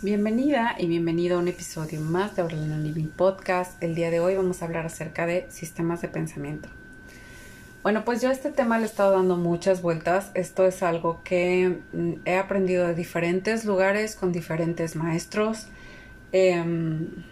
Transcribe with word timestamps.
Bienvenida 0.00 0.76
y 0.78 0.86
bienvenido 0.86 1.36
a 1.36 1.40
un 1.40 1.48
episodio 1.48 2.00
más 2.00 2.36
de 2.36 2.42
Aurelina 2.42 2.78
Living 2.78 3.08
Podcast. 3.08 3.82
El 3.82 3.96
día 3.96 4.12
de 4.12 4.20
hoy 4.20 4.36
vamos 4.36 4.62
a 4.62 4.66
hablar 4.66 4.86
acerca 4.86 5.26
de 5.26 5.50
sistemas 5.50 6.00
de 6.02 6.06
pensamiento. 6.06 6.68
Bueno, 7.82 8.04
pues 8.04 8.22
yo 8.22 8.28
a 8.28 8.32
este 8.32 8.52
tema 8.52 8.78
le 8.78 8.84
he 8.84 8.86
estado 8.86 9.14
dando 9.14 9.36
muchas 9.36 9.82
vueltas. 9.82 10.30
Esto 10.34 10.64
es 10.66 10.84
algo 10.84 11.20
que 11.24 11.80
mm, 11.92 12.12
he 12.26 12.36
aprendido 12.36 12.86
de 12.86 12.94
diferentes 12.94 13.64
lugares 13.64 14.14
con 14.14 14.30
diferentes 14.30 14.94
maestros. 14.94 15.66
Em, 16.30 17.24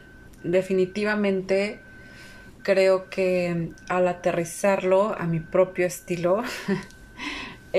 definitivamente 0.43 1.79
creo 2.65 3.09
que 3.11 3.71
al 3.89 4.09
aterrizarlo 4.09 5.15
a 5.17 5.25
mi 5.27 5.39
propio 5.39 5.87
estilo, 5.87 6.43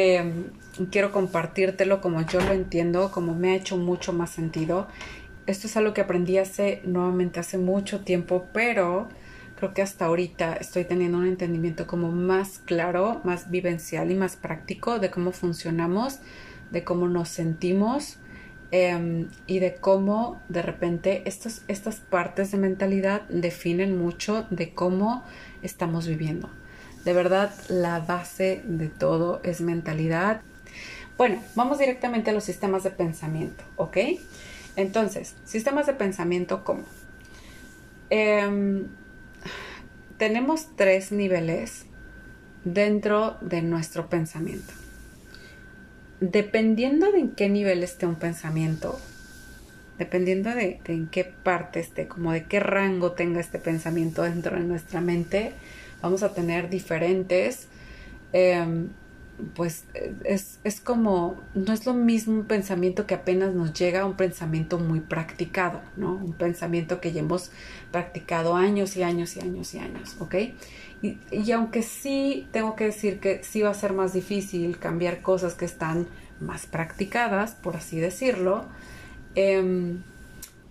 quiero 0.92 1.12
compartírtelo 1.12 2.02
como 2.02 2.22
yo 2.22 2.40
lo 2.40 2.54
entiendo, 2.54 3.12
como 3.12 3.36
me 3.36 3.52
ha 3.52 3.56
hecho 3.56 3.78
mucho 3.78 4.14
más 4.14 4.30
sentido. 4.30 4.88
Esto 5.46 5.68
es 5.68 5.78
algo 5.78 5.94
que 5.94 6.02
aprendí 6.02 6.38
hace, 6.38 6.82
nuevamente 6.86 7.40
hace 7.40 7.58
mucho 7.58 8.02
tiempo, 8.02 8.48
pero 8.54 9.08
creo 9.56 9.74
que 9.74 9.82
hasta 9.82 10.06
ahorita 10.06 10.56
estoy 10.56 10.86
teniendo 10.86 11.18
un 11.18 11.28
entendimiento 11.28 11.88
como 11.88 12.12
más 12.12 12.60
claro, 12.60 13.22
más 13.24 13.50
vivencial 13.50 14.12
y 14.12 14.16
más 14.16 14.36
práctico 14.36 15.00
de 15.00 15.10
cómo 15.10 15.32
funcionamos, 15.32 16.20
de 16.72 16.84
cómo 16.84 17.08
nos 17.08 17.30
sentimos 17.30 18.18
em, 18.72 19.30
y 19.48 19.60
de 19.60 19.76
cómo 19.76 20.42
de 20.50 20.62
repente 20.62 21.24
estos, 21.26 21.64
estas 21.68 22.02
partes 22.02 22.52
de 22.52 22.58
mentalidad 22.58 23.22
definen 23.30 23.98
mucho 23.98 24.46
de 24.50 24.74
cómo 24.74 25.24
estamos 25.62 26.08
viviendo. 26.08 26.50
De 27.08 27.14
verdad, 27.14 27.54
la 27.70 28.00
base 28.00 28.62
de 28.66 28.90
todo 28.90 29.40
es 29.44 29.62
mentalidad. 29.62 30.42
Bueno, 31.18 31.42
vamos 31.56 31.80
directamente 31.80 32.30
a 32.30 32.34
los 32.34 32.44
sistemas 32.44 32.84
de 32.84 32.92
pensamiento, 32.92 33.64
¿ok? 33.76 33.98
Entonces, 34.76 35.34
sistemas 35.46 35.88
de 35.88 35.94
pensamiento, 35.94 36.64
¿cómo? 36.64 36.84
Em, 38.12 38.86
tenemos 40.18 40.76
tres 40.76 41.12
niveles 41.12 41.88
dentro 42.64 43.38
de 43.42 43.64
nuestro 43.64 44.10
pensamiento. 44.10 44.74
Dependiendo 46.20 47.12
de 47.12 47.20
en 47.20 47.32
qué 47.32 47.50
nivel 47.50 47.82
esté 47.84 48.06
un 48.06 48.16
pensamiento, 48.16 49.00
dependiendo 49.98 50.54
de, 50.54 50.80
en 50.86 51.08
qué 51.08 51.24
parte 51.24 51.80
esté, 51.80 52.08
como 52.08 52.32
de 52.32 52.46
qué 52.46 52.60
rango 52.60 53.14
tenga 53.14 53.40
este 53.40 53.58
pensamiento 53.58 54.22
dentro 54.22 54.56
de 54.56 54.64
nuestra 54.64 55.02
mente, 55.02 55.54
vamos 56.00 56.22
a 56.22 56.36
tener 56.36 56.70
diferentes 56.70 57.68
em, 58.34 58.90
pues 59.56 59.86
es, 60.24 60.60
es, 60.64 60.82
como, 60.82 61.40
no 61.54 61.74
es 61.74 61.86
lo 61.86 61.94
mismo 61.94 62.34
un 62.34 62.46
pensamiento 62.46 63.06
que 63.06 63.14
apenas 63.14 63.54
nos 63.54 63.74
llega 63.74 64.02
a 64.02 64.06
un 64.06 64.16
pensamiento 64.16 64.80
muy 64.80 65.00
practicado, 65.00 65.82
¿no? 65.96 66.16
Un 66.16 66.34
pensamiento 66.34 67.00
que 67.00 67.12
ya 67.12 67.20
hemos 67.20 67.52
practicado 67.92 68.56
años 68.56 68.98
y 68.98 69.04
años 69.04 69.36
y 69.38 69.42
años 69.42 69.74
y 69.76 69.80
años, 69.80 70.16
¿ok? 70.20 70.36
Y, 71.02 71.20
y 71.32 71.52
aunque 71.52 71.84
sí 71.84 72.48
tengo 72.52 72.76
que 72.76 72.86
decir 72.86 73.20
que 73.20 73.44
sí 73.44 73.62
va 73.62 73.70
a 73.70 73.76
ser 73.76 73.94
más 73.94 74.14
difícil 74.14 74.80
cambiar 74.80 75.22
cosas 75.22 75.54
que 75.54 75.66
están 75.66 76.08
más 76.40 76.66
practicadas, 76.66 77.52
por 77.52 77.76
así 77.76 78.00
decirlo, 78.00 78.66
em, 79.36 80.04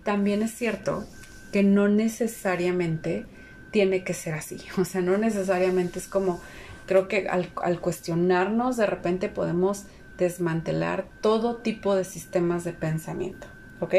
también 0.04 0.42
es 0.42 0.52
cierto 0.52 1.06
que 1.52 1.62
no 1.62 1.88
necesariamente 1.88 3.26
tiene 3.70 4.04
que 4.04 4.14
ser 4.14 4.34
así, 4.34 4.58
o 4.78 4.84
sea, 4.84 5.00
no 5.00 5.16
necesariamente 5.18 5.98
es 5.98 6.08
como 6.08 6.40
Creo 6.86 7.08
que 7.08 7.28
al, 7.28 7.80
cuestionarnos 7.80 8.76
de 8.76 8.86
repente 8.86 9.28
podemos 9.28 9.86
desmantelar 10.16 11.08
todo 11.20 11.56
tipo 11.56 11.94
de 11.94 12.04
sistemas 12.04 12.64
de 12.64 12.72
pensamiento. 12.72 13.46
¿Ok? 13.80 13.94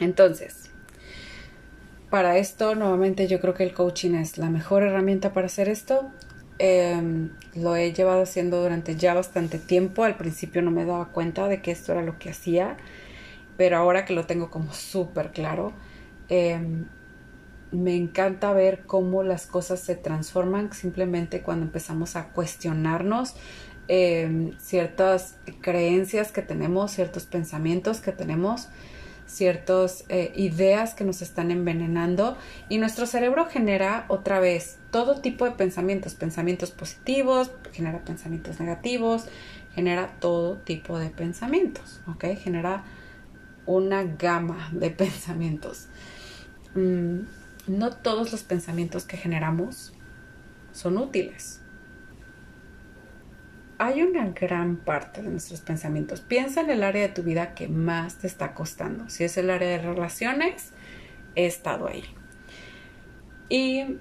Entonces, 0.00 0.70
para 2.10 2.38
esto, 2.38 2.74
nuevamente 2.74 3.26
yo 3.26 3.40
creo 3.40 3.54
que 3.54 3.64
el 3.64 3.74
coaching 3.74 4.14
es 4.14 4.38
la 4.38 4.48
mejor 4.48 4.82
herramienta 4.82 5.32
para 5.32 5.46
hacer 5.46 5.68
esto. 5.68 6.10
Em, 6.58 7.30
lo 7.54 7.76
he 7.76 7.92
llevado 7.92 8.22
haciendo 8.22 8.62
durante 8.62 8.96
ya 8.96 9.14
bastante 9.14 9.58
tiempo. 9.58 10.04
Al 10.04 10.16
principio 10.16 10.62
no 10.62 10.70
me 10.70 10.84
daba 10.84 11.12
cuenta 11.12 11.48
de 11.48 11.60
que 11.60 11.70
esto 11.70 11.92
era 11.92 12.02
lo 12.02 12.18
que 12.18 12.30
hacía, 12.30 12.76
pero 13.56 13.76
ahora 13.76 14.04
que 14.04 14.14
lo 14.14 14.24
tengo 14.26 14.50
como 14.50 14.72
súper 14.72 15.32
claro, 15.32 15.72
eh, 16.28 16.60
me 17.70 17.96
encanta 17.96 18.52
ver 18.52 18.84
cómo 18.86 19.22
las 19.22 19.46
cosas 19.46 19.80
se 19.80 19.94
transforman 19.94 20.72
simplemente 20.72 21.42
cuando 21.42 21.66
empezamos 21.66 22.16
a 22.16 22.28
cuestionarnos 22.28 23.34
em, 23.88 24.58
ciertas 24.58 25.36
creencias 25.60 26.32
que 26.32 26.42
tenemos, 26.42 26.92
ciertos 26.92 27.26
pensamientos 27.26 28.00
que 28.00 28.12
tenemos, 28.12 28.68
ciertas 29.26 30.04
eh, 30.08 30.32
ideas 30.36 30.94
que 30.94 31.04
nos 31.04 31.20
están 31.20 31.50
envenenando 31.50 32.36
y 32.68 32.78
nuestro 32.78 33.06
cerebro 33.06 33.46
genera 33.46 34.06
otra 34.08 34.40
vez 34.40 34.78
todo 34.90 35.20
tipo 35.20 35.44
de 35.44 35.50
pensamientos, 35.52 36.14
pensamientos 36.14 36.70
positivos, 36.70 37.50
genera 37.72 38.04
pensamientos 38.04 38.58
negativos, 38.58 39.26
genera 39.74 40.16
todo 40.18 40.56
tipo 40.56 40.98
de 40.98 41.10
pensamientos, 41.10 42.00
¿ok? 42.06 42.24
Genera 42.38 42.84
una 43.66 44.02
gama 44.02 44.70
de 44.72 44.90
pensamientos. 45.04 45.88
Mm, 46.74 47.20
no 47.68 47.90
todos 47.90 48.32
los 48.32 48.42
pensamientos 48.42 49.04
que 49.04 49.16
generamos 49.16 49.92
son 50.72 50.98
útiles. 50.98 51.62
Hay 53.78 54.02
una 54.02 54.30
gran 54.30 54.76
parte 54.76 55.22
de 55.22 55.30
nuestros 55.30 55.60
pensamientos. 55.60 56.20
Piensa 56.20 56.62
en 56.62 56.70
el 56.70 56.82
área 56.82 57.02
de 57.02 57.14
tu 57.14 57.22
vida 57.22 57.54
que 57.54 57.68
más 57.68 58.18
te 58.18 58.26
está 58.26 58.54
costando. 58.54 59.08
Si 59.08 59.22
es 59.24 59.36
el 59.36 59.50
área 59.50 59.68
de 59.68 59.78
relaciones, 59.78 60.72
he 61.36 61.46
estado 61.46 61.86
ahí. 61.86 62.04
Y 63.48 63.98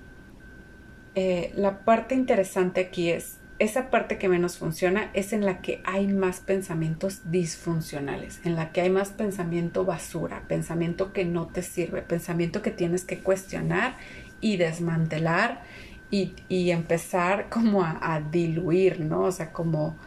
eh, 1.16 1.51
la 1.55 1.85
parte 1.85 2.16
interesante 2.16 2.81
aquí 2.81 3.11
es, 3.11 3.39
esa 3.59 3.90
parte 3.90 4.18
que 4.18 4.29
menos 4.29 4.57
funciona 4.57 5.09
es 5.13 5.34
en 5.34 5.45
la 5.45 5.62
que 5.62 5.81
hay 5.84 6.07
más 6.07 6.40
pensamientos 6.41 7.31
disfuncionales, 7.31 8.40
en 8.44 8.56
la 8.56 8.72
que 8.72 8.81
hay 8.81 8.90
más 8.90 9.09
pensamiento 9.09 9.84
basura, 9.84 10.44
pensamiento 10.47 11.12
que 11.12 11.25
no 11.25 11.47
te 11.47 11.63
sirve, 11.63 12.01
pensamiento 12.01 12.62
que 12.62 12.72
tienes 12.72 13.03
que 13.03 13.19
cuestionar 13.19 13.97
y 14.41 14.57
desmantelar 14.57 15.63
y, 16.09 16.34
empezar 16.69 17.50
como 17.50 17.84
a, 17.84 18.22
diluir, 18.31 19.00
¿no? 19.00 19.22
O 19.22 19.31
sea, 19.31 19.51
como, 19.51 19.97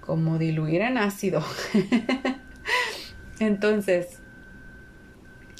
como 0.00 0.38
diluir 0.38 0.82
en 0.82 0.98
ácido. 0.98 1.42
Entonces, 3.40 4.18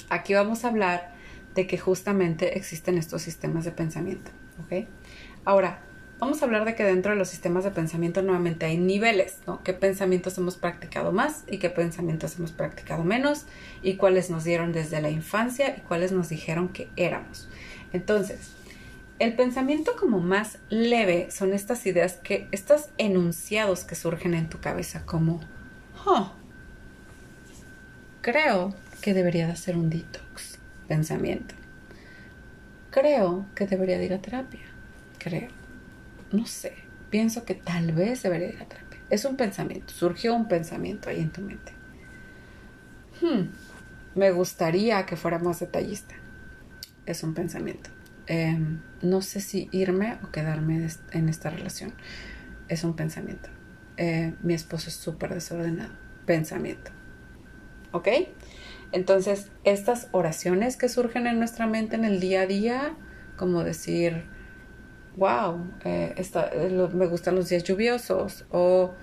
aquí 0.09 0.35
vamos 0.35 0.63
a 0.63 0.69
hablar 0.69 1.13
de 1.55 1.67
que 1.67 1.77
justamente 1.77 2.57
existen 2.57 2.97
estos 2.97 3.23
sistemas 3.23 3.65
de 3.65 3.71
pensamiento, 3.71 4.31
¿ok? 4.63 4.87
Ahora, 5.45 5.81
vamos 6.23 6.41
a 6.41 6.45
hablar 6.45 6.63
de 6.63 6.73
que 6.73 6.85
dentro 6.85 7.11
de 7.11 7.17
los 7.17 7.27
sistemas 7.27 7.65
de 7.65 7.71
pensamiento 7.71 8.21
nuevamente 8.21 8.65
hay 8.65 8.77
niveles, 8.77 9.39
¿no? 9.45 9.61
¿Qué 9.61 9.73
pensamientos 9.73 10.37
hemos 10.37 10.55
practicado 10.55 11.11
más 11.11 11.43
y 11.51 11.57
qué 11.57 11.69
pensamientos 11.69 12.37
hemos 12.37 12.53
practicado 12.53 13.03
menos? 13.03 13.43
Y 13.81 13.95
cuáles 13.95 14.29
nos 14.29 14.45
dieron 14.45 14.71
desde 14.71 15.01
la 15.01 15.09
infancia 15.09 15.75
y 15.77 15.81
cuáles 15.81 16.13
nos 16.13 16.29
dijeron 16.29 16.69
que 16.69 16.87
éramos. 16.95 17.49
Entonces, 17.91 18.51
el 19.19 19.35
pensamiento 19.35 19.97
como 19.99 20.21
más 20.21 20.59
leve 20.69 21.29
son 21.29 21.51
estas 21.51 21.85
ideas 21.85 22.13
que, 22.13 22.47
estos 22.53 22.87
enunciados 22.97 23.83
que 23.83 23.95
surgen 23.95 24.33
en 24.33 24.47
tu 24.47 24.61
cabeza 24.61 25.05
como, 25.05 25.41
oh, 26.05 26.31
creo 28.21 28.73
que 29.01 29.13
debería 29.13 29.45
de 29.47 29.51
hacer 29.51 29.75
un 29.75 29.89
detox, 29.89 30.57
pensamiento. 30.87 31.53
Creo 32.91 33.45
que 33.55 33.67
debería 33.67 33.97
de 33.97 34.05
ir 34.05 34.13
a 34.13 34.21
terapia, 34.21 34.61
creo 35.17 35.62
no 36.33 36.45
sé, 36.45 36.73
pienso 37.09 37.45
que 37.45 37.53
tal 37.53 37.93
vez 37.93 38.23
debería 38.23 38.49
ir 38.49 38.61
a 38.61 38.65
terapia. 38.65 38.99
Es 39.09 39.23
un 39.23 39.37
pensamiento, 39.37 39.93
surgió 39.93 40.35
un 40.35 40.47
pensamiento 40.47 41.09
ahí 41.09 41.21
en 41.21 41.31
tu 41.31 41.41
mente. 41.41 41.71
Hmm, 43.21 43.51
me 44.15 44.31
gustaría 44.31 45.05
que 45.05 45.15
fuera 45.15 45.39
más 45.39 45.59
detallista. 45.59 46.15
Es 47.05 47.23
un 47.23 47.33
pensamiento. 47.33 47.89
Em, 48.25 48.81
no 49.01 49.21
sé 49.21 49.41
si 49.41 49.69
irme 49.71 50.17
o 50.23 50.31
quedarme 50.31 50.87
en 51.11 51.29
esta 51.29 51.49
relación. 51.49 51.93
Es 52.67 52.83
un 52.83 52.95
pensamiento. 52.95 53.49
Eh, 53.97 54.33
mi 54.41 54.53
esposo 54.53 54.89
es 54.89 54.95
súper 54.95 55.33
desordenado. 55.33 55.93
Pensamiento. 56.25 56.91
¿Ok? 57.91 58.07
Entonces, 58.91 59.51
estas 59.63 60.07
oraciones 60.11 60.77
que 60.77 60.89
surgen 60.89 61.27
en 61.27 61.37
nuestra 61.37 61.67
mente 61.67 61.95
en 61.95 62.05
el 62.05 62.19
día 62.19 62.41
a 62.41 62.45
día, 62.47 62.95
como 63.37 63.63
decir, 63.63 64.23
wow, 65.17 65.71
eh, 65.83 66.15
eh 66.17 66.89
me 66.93 67.05
gustan 67.07 67.35
los 67.35 67.49
días 67.49 67.63
lluviosos 67.63 68.45
o 68.51 68.93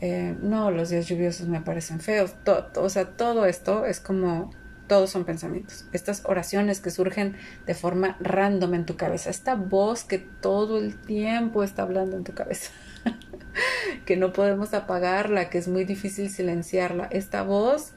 eh, 0.00 0.36
no, 0.40 0.70
los 0.70 0.90
días 0.90 1.06
lluviosos 1.06 1.48
me 1.48 1.60
parecen 1.60 2.00
feos. 2.00 2.34
o 2.76 2.88
sea, 2.88 3.16
todo 3.16 3.46
esto 3.46 3.84
es 3.84 4.00
como, 4.00 4.50
todos 4.86 5.10
son 5.10 5.24
pensamientos. 5.24 5.86
Estas 5.92 6.22
oraciones 6.24 6.80
que 6.80 6.90
surgen 6.90 7.36
de 7.66 7.74
forma 7.74 8.16
random 8.20 8.74
en 8.74 8.86
tu 8.86 8.96
cabeza. 8.96 9.30
Esta 9.30 9.54
voz 9.54 10.04
que 10.04 10.18
todo 10.18 10.78
el 10.78 10.96
tiempo 10.96 11.62
está 11.62 11.82
hablando 11.82 12.16
en 12.16 12.24
tu 12.24 12.32
cabeza. 12.32 12.70
que 14.06 14.16
no 14.16 14.32
podemos 14.32 14.72
apagarla, 14.74 15.50
que 15.50 15.58
es 15.58 15.68
muy 15.68 15.84
difícil 15.84 16.30
silenciarla. 16.30 17.08
Esta 17.10 17.42
voz 17.42 17.94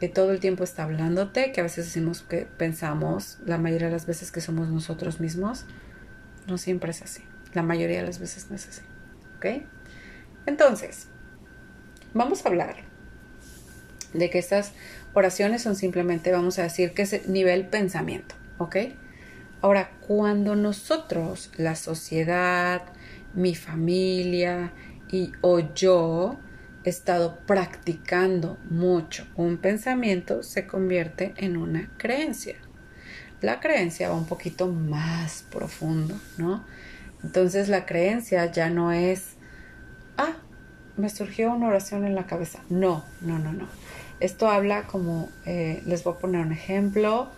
que 0.00 0.08
todo 0.08 0.32
el 0.32 0.40
tiempo 0.40 0.64
está 0.64 0.84
hablándote, 0.84 1.52
que 1.52 1.60
a 1.60 1.62
veces 1.62 1.86
decimos 1.86 2.20
que 2.20 2.46
pensamos, 2.58 3.38
la 3.46 3.56
mayoría 3.56 3.86
de 3.86 3.94
las 3.94 4.04
veces 4.04 4.30
que 4.30 4.42
somos 4.42 4.68
nosotros 4.68 5.20
mismos, 5.20 5.64
no 6.46 6.58
siempre 6.58 6.90
es 6.90 7.02
así. 7.02 7.22
La 7.54 7.62
mayoría 7.62 8.00
de 8.00 8.06
las 8.06 8.18
veces 8.18 8.50
no 8.50 8.56
es 8.56 8.68
así. 8.68 8.82
¿Ok? 9.36 9.46
Entonces, 10.46 11.08
vamos 12.14 12.44
a 12.44 12.48
hablar 12.48 12.76
de 14.12 14.30
que 14.30 14.38
estas 14.38 14.72
oraciones 15.14 15.62
son 15.62 15.76
simplemente, 15.76 16.32
vamos 16.32 16.58
a 16.58 16.62
decir, 16.62 16.92
que 16.92 17.02
es 17.02 17.28
nivel 17.28 17.66
pensamiento. 17.66 18.34
¿Ok? 18.58 18.76
Ahora, 19.62 19.90
cuando 20.06 20.54
nosotros, 20.54 21.50
la 21.56 21.74
sociedad, 21.74 22.82
mi 23.34 23.54
familia 23.54 24.72
y 25.10 25.32
o 25.40 25.60
yo 25.74 26.38
he 26.84 26.90
estado 26.90 27.40
practicando 27.46 28.58
mucho 28.70 29.26
un 29.36 29.58
pensamiento, 29.58 30.42
se 30.42 30.66
convierte 30.66 31.34
en 31.36 31.56
una 31.56 31.90
creencia. 31.96 32.56
La 33.40 33.60
creencia 33.60 34.08
va 34.08 34.14
un 34.14 34.26
poquito 34.26 34.66
más 34.66 35.44
profundo, 35.50 36.14
¿no? 36.38 36.64
Entonces 37.22 37.68
la 37.68 37.86
creencia 37.86 38.50
ya 38.50 38.70
no 38.70 38.92
es, 38.92 39.36
ah, 40.16 40.36
me 40.96 41.08
surgió 41.10 41.52
una 41.52 41.68
oración 41.68 42.04
en 42.04 42.14
la 42.14 42.26
cabeza. 42.26 42.60
No, 42.70 43.04
no, 43.20 43.38
no, 43.38 43.52
no. 43.52 43.66
Esto 44.20 44.48
habla 44.48 44.86
como, 44.86 45.28
eh, 45.44 45.82
les 45.86 46.04
voy 46.04 46.14
a 46.14 46.18
poner 46.18 46.40
un 46.40 46.52
ejemplo, 46.52 47.28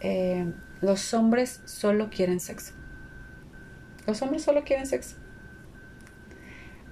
eh, 0.00 0.50
los 0.80 1.12
hombres 1.12 1.60
solo 1.66 2.08
quieren 2.10 2.40
sexo. 2.40 2.72
Los 4.06 4.22
hombres 4.22 4.42
solo 4.42 4.64
quieren 4.64 4.86
sexo. 4.86 5.16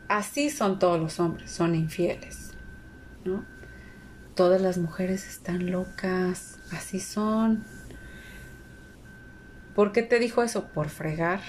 Así 0.08 0.50
son 0.50 0.78
todos 0.78 1.00
los 1.00 1.18
hombres, 1.18 1.50
son 1.50 1.74
infieles, 1.74 2.52
¿no? 3.24 3.44
Todas 4.34 4.60
las 4.60 4.76
mujeres 4.78 5.26
están 5.26 5.70
locas, 5.70 6.58
así 6.70 7.00
son. 7.00 7.64
¿Por 9.76 9.92
qué 9.92 10.02
te 10.02 10.18
dijo 10.18 10.42
eso? 10.42 10.68
Por 10.68 10.88
fregar. 10.88 11.40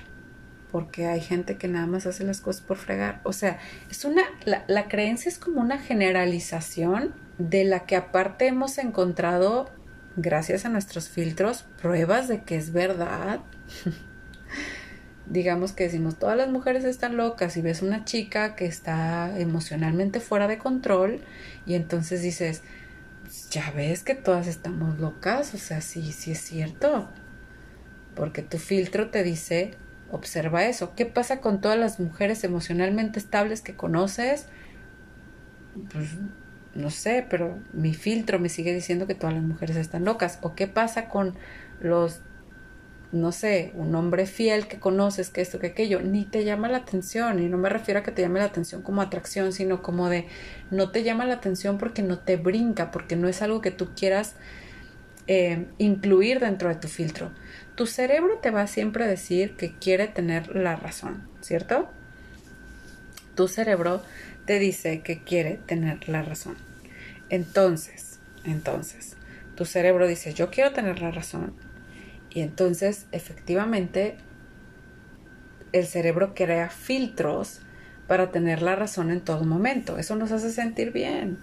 Porque 0.71 1.07
hay 1.07 1.21
gente 1.21 1.57
que 1.57 1.69
nada 1.69 1.88
más 1.88 2.06
hace 2.06 2.25
las 2.25 2.41
cosas 2.41 2.62
por 2.62 2.77
fregar. 2.77 3.21
O 3.24 3.31
sea, 3.33 3.57
es 3.89 4.03
una, 4.03 4.21
la, 4.44 4.65
la 4.68 4.89
creencia 4.89 5.29
es 5.29 5.39
como 5.39 5.62
una 5.62 5.79
generalización 5.79 7.15
de 7.38 7.63
la 7.63 7.85
que 7.85 7.95
aparte 7.95 8.47
hemos 8.47 8.77
encontrado, 8.77 9.71
gracias 10.18 10.65
a 10.65 10.69
nuestros 10.69 11.07
filtros, 11.07 11.63
pruebas 11.81 12.27
de 12.27 12.44
que 12.44 12.57
es 12.57 12.74
verdad. 12.74 13.39
digamos 15.29 15.71
que 15.71 15.85
decimos 15.85 16.18
todas 16.18 16.38
las 16.38 16.50
mujeres 16.50 16.83
están 16.85 17.18
locas 17.18 17.57
y 17.57 17.62
ves 17.62 17.81
una 17.81 18.06
chica 18.06 18.56
que 18.56 18.65
está 18.65 19.38
emocionalmente 19.39 20.19
fuera 20.19 20.47
de 20.47 20.57
control 20.57 21.21
y 21.65 21.75
entonces 21.75 22.21
dices, 22.21 22.62
ya 23.51 23.71
ves 23.71 24.03
que 24.03 24.15
todas 24.15 24.47
estamos 24.47 25.00
locas, 25.00 25.53
o 25.53 25.57
sea, 25.57 25.81
sí, 25.81 26.12
sí 26.12 26.31
es 26.31 26.39
cierto, 26.39 27.09
porque 28.18 28.42
tu 28.42 28.58
filtro 28.58 29.12
te 29.12 29.24
dice, 29.24 29.75
observa 30.12 30.66
eso, 30.66 30.94
¿qué 30.96 31.06
pasa 31.06 31.40
con 31.40 31.62
todas 31.62 31.78
las 31.78 32.00
mujeres 32.00 32.44
emocionalmente 32.44 33.19
estables 33.19 33.62
que 33.62 33.75
conoces? 33.75 34.48
Pues 35.94 36.18
no 36.74 36.90
sé, 36.90 37.25
pero 37.30 37.60
mi 37.74 37.94
filtro 37.94 38.40
me 38.40 38.50
sigue 38.50 38.74
diciendo 38.74 39.06
que 39.06 39.14
todas 39.14 39.36
las 39.36 39.44
mujeres 39.44 39.78
están 39.78 40.04
locas, 40.04 40.40
o 40.42 40.56
qué 40.56 40.68
pasa 40.68 41.10
con 41.10 41.36
los 41.80 42.22
no 43.12 43.31
sé, 43.31 43.72
un 43.75 43.96
hombre 43.96 44.25
fiel 44.25 44.68
que 44.68 44.80
conoces, 44.80 45.30
que 45.30 45.40
esto, 45.40 45.60
que 45.60 45.68
aquello, 45.68 46.02
ni 46.02 46.25
te 46.25 46.44
llama 46.44 46.68
la 46.68 46.80
atención. 46.80 47.40
Y 47.40 47.48
no 47.48 47.58
me 47.58 47.70
refiero 47.70 48.02
a 48.02 48.04
que 48.04 48.12
te 48.12 48.22
llame 48.22 48.40
la 48.40 48.46
atención 48.46 48.81
como 48.81 49.02
atracción, 49.02 49.54
sino 49.54 49.81
como 49.81 50.10
de 50.10 50.28
no 50.72 50.92
te 50.92 51.04
llama 51.04 51.24
la 51.24 51.36
atención 51.36 51.78
porque 51.78 52.02
no 52.02 52.20
te 52.20 52.36
brinca, 52.36 52.92
porque 52.92 53.16
no 53.16 53.30
es 53.30 53.42
algo 53.42 53.62
que 53.62 53.72
tú 53.72 53.92
quieras 53.96 54.36
eh, 55.27 55.68
incluir 55.77 56.39
dentro 56.39 56.69
de 56.69 56.75
tu 56.75 56.88
filtro. 56.88 57.31
Tu 57.75 57.85
cerebro 57.85 58.39
te 58.41 58.51
va 58.51 58.65
siempre 58.68 59.03
a 59.03 59.07
decir 59.07 59.56
que 59.56 59.77
quiere 59.77 60.07
tener 60.07 60.56
la 60.56 60.75
razón, 60.75 61.27
¿cierto? 61.41 61.89
Tu 63.35 63.47
cerebro 63.47 64.01
te 64.45 64.57
dice 64.57 65.01
que 65.01 65.21
quiere 65.21 65.59
tener 65.65 66.09
la 66.09 66.24
razón. 66.24 66.56
Entonces, 67.29 68.19
entonces, 68.45 69.18
tu 69.56 69.65
cerebro 69.65 70.07
dice, 70.07 70.33
yo 70.33 70.50
quiero 70.50 70.71
tener 70.71 71.01
la 71.01 71.12
razón 71.12 71.53
y 72.29 72.41
entonces, 72.41 73.07
efectivamente, 73.12 74.15
el 75.74 75.85
cerebro 75.85 76.33
crea 76.33 76.69
filtros 76.69 77.59
para 78.07 78.31
tener 78.31 78.62
la 78.62 78.75
razón 78.75 79.12
en 79.12 79.21
todo 79.21 79.44
momento. 79.44 79.97
Eso 79.97 80.15
nos 80.15 80.31
hace 80.31 80.51
sentir 80.51 80.91
bien, 80.91 81.38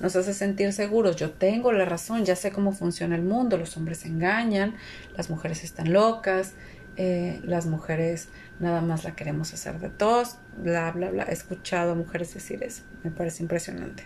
nos 0.00 0.16
hace 0.16 0.34
sentir 0.34 0.72
seguros. 0.72 1.16
Yo 1.16 1.30
tengo 1.30 1.72
la 1.72 1.84
razón, 1.84 2.24
ya 2.24 2.36
sé 2.36 2.50
cómo 2.50 2.72
funciona 2.72 3.14
el 3.16 3.22
mundo. 3.22 3.56
Los 3.56 3.76
hombres 3.76 4.04
engañan, 4.04 4.74
las 5.16 5.30
mujeres 5.30 5.64
están 5.64 5.92
locas, 5.92 6.54
eh, 6.96 7.40
las 7.42 7.66
mujeres 7.66 8.28
nada 8.60 8.80
más 8.80 9.04
la 9.04 9.16
queremos 9.16 9.52
hacer 9.52 9.78
de 9.80 9.90
todos, 9.90 10.38
bla, 10.56 10.92
bla, 10.92 11.10
bla. 11.10 11.24
He 11.24 11.32
escuchado 11.32 11.92
a 11.92 11.94
mujeres 11.94 12.34
decir 12.34 12.62
eso, 12.62 12.82
me 13.02 13.10
parece 13.10 13.42
impresionante. 13.42 14.04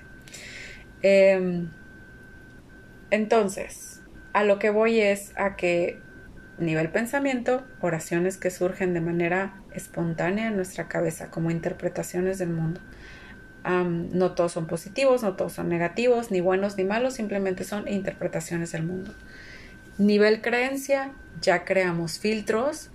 Em, 1.03 1.71
entonces, 3.11 4.01
a 4.33 4.45
lo 4.45 4.59
que 4.59 4.71
voy 4.71 5.01
es 5.01 5.33
a 5.37 5.57
que 5.57 6.01
nivel 6.59 6.91
pensamiento, 6.91 7.65
oraciones 7.81 8.37
que 8.37 8.51
surgen 8.51 8.95
de 8.95 9.01
manera 9.01 9.63
espontánea 9.73 10.49
en 10.49 10.57
nuestra 10.57 10.89
cabeza 10.89 11.31
como 11.31 11.51
interpretaciones 11.51 12.39
del 12.39 12.51
mundo. 12.51 12.81
No 13.69 14.33
todos 14.33 14.53
son 14.53 14.67
positivos, 14.67 15.23
no 15.23 15.35
todos 15.35 15.53
son 15.53 15.69
negativos, 15.69 16.31
ni 16.31 16.41
buenos 16.41 16.77
ni 16.77 16.85
malos, 16.85 17.15
simplemente 17.15 17.65
son 17.65 17.89
interpretaciones 17.89 18.73
del 18.73 18.83
mundo. 18.83 19.13
Nivel 19.99 20.41
creencia, 20.41 21.13
ya 21.41 21.65
creamos 21.65 22.19
filtros, 22.19 22.91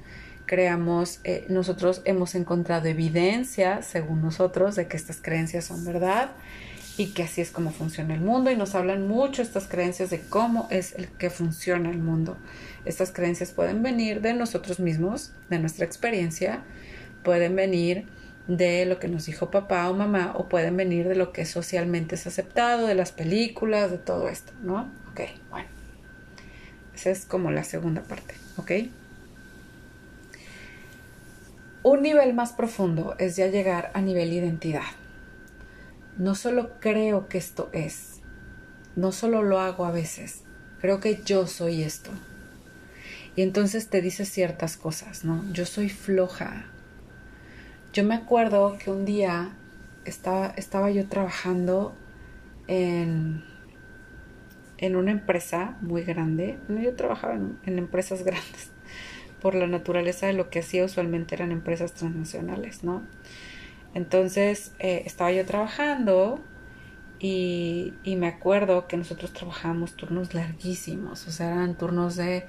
creamos, 0.46 1.20
eh, 1.24 1.46
nosotros 1.50 2.02
hemos 2.06 2.36
encontrado 2.36 2.88
evidencia, 2.88 3.82
según 3.82 4.22
nosotros, 4.22 4.76
de 4.76 4.88
que 4.88 4.98
estas 4.98 5.22
creencias 5.22 5.66
son 5.66 5.86
verdad 5.86 6.32
y 6.98 7.08
que 7.08 7.24
así 7.24 7.42
es 7.42 7.52
como 7.52 7.72
funciona 7.72 8.14
el 8.14 8.22
mundo 8.22 8.52
y 8.52 8.56
nos 8.56 8.76
hablan 8.76 9.08
mucho 9.08 9.42
estas 9.42 9.68
creencias 9.68 10.10
de 10.10 10.22
cómo 10.22 10.68
es 10.70 10.94
el 10.94 11.08
que 11.08 11.30
funciona 11.30 11.90
el 11.90 11.98
mundo. 11.98 12.38
Estas 12.86 13.12
creencias 13.12 13.52
pueden 13.52 13.82
venir 13.82 14.22
de 14.22 14.34
nosotros 14.34 14.80
mismos, 14.80 15.34
de 15.50 15.60
nuestra 15.60 15.86
experiencia, 15.86 16.64
pueden 17.24 17.56
venir 17.56 18.08
de 18.48 18.86
lo 18.86 19.00
que 19.00 19.08
nos 19.08 19.26
dijo 19.26 19.52
papá 19.52 19.90
o 19.90 19.94
mamá 19.94 20.34
o 20.36 20.50
pueden 20.50 20.76
venir 20.76 21.08
de 21.08 21.16
lo 21.16 21.32
que 21.32 21.46
socialmente 21.46 22.16
es 22.16 22.28
aceptado, 22.28 22.88
de 22.88 22.96
las 22.96 23.12
películas, 23.12 23.92
de 23.92 23.98
todo 23.98 24.28
esto, 24.30 24.52
¿no? 24.62 24.92
Ok, 25.12 25.22
bueno. 25.50 25.70
Esa 26.94 27.10
es 27.10 27.26
como 27.26 27.52
la 27.52 27.64
segunda 27.64 28.04
parte, 28.04 28.36
¿ok? 28.58 28.72
Un 31.84 32.02
nivel 32.02 32.34
más 32.34 32.54
profundo 32.54 33.16
es 33.20 33.36
ya 33.36 33.48
llegar 33.48 33.92
a 33.94 34.02
nivel 34.02 34.32
identidad. 34.32 34.84
No 36.18 36.36
solo 36.36 36.80
creo 36.80 37.28
que 37.28 37.38
esto 37.38 37.70
es, 37.74 38.22
no 38.96 39.12
solo 39.12 39.42
lo 39.42 39.60
hago 39.60 39.86
a 39.86 39.92
veces, 39.92 40.44
creo 40.80 41.00
que 41.00 41.22
yo 41.24 41.48
soy 41.48 41.82
esto. 41.82 42.12
Y 43.36 43.42
entonces 43.42 43.90
te 43.90 44.02
dice 44.02 44.26
ciertas 44.26 44.78
cosas, 44.78 45.26
¿no? 45.26 45.44
Yo 45.52 45.66
soy 45.66 45.90
floja. 45.90 46.68
Yo 47.94 48.04
me 48.04 48.16
acuerdo 48.16 48.76
que 48.84 48.90
un 48.90 49.06
día 49.06 49.56
estaba, 50.04 50.48
estaba 50.58 50.90
yo 50.90 51.08
trabajando 51.08 51.94
en, 52.68 53.44
en 54.80 54.96
una 54.96 55.12
empresa 55.12 55.78
muy 55.82 56.04
grande. 56.04 56.58
yo 56.70 56.96
trabajaba 56.96 57.36
en, 57.36 57.78
empresas 57.78 58.24
grandes 58.26 58.72
por 59.44 59.54
la 59.54 59.68
naturaleza 59.68 60.26
de 60.26 60.34
lo 60.34 60.50
que 60.50 60.60
hacía 60.60 60.86
usualmente 60.86 61.36
eran 61.36 61.52
empresas 61.52 61.94
transnacionales, 61.94 62.84
¿no? 62.84 63.04
Entonces 63.94 64.74
eh, 64.80 65.04
estaba 65.06 65.32
yo 65.32 65.46
trabajando 65.46 66.44
y, 67.20 67.94
y, 68.04 68.16
me 68.16 68.26
acuerdo 68.26 68.88
que 68.88 68.98
nosotros 68.98 69.34
trabajábamos 69.34 69.94
turnos 69.94 70.34
larguísimos, 70.34 71.28
o 71.28 71.32
sea, 71.32 71.52
eran 71.52 71.78
turnos 71.78 72.16
de 72.16 72.48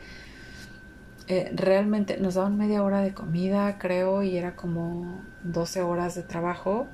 eh, 1.26 1.50
realmente 1.54 2.18
nos 2.18 2.34
daban 2.34 2.58
media 2.58 2.82
hora 2.82 3.00
de 3.00 3.14
comida, 3.14 3.78
creo, 3.78 4.22
y 4.22 4.36
era 4.36 4.56
como 4.56 5.22
12 5.42 5.82
horas 5.82 6.14
de 6.14 6.22
trabajo, 6.22 6.86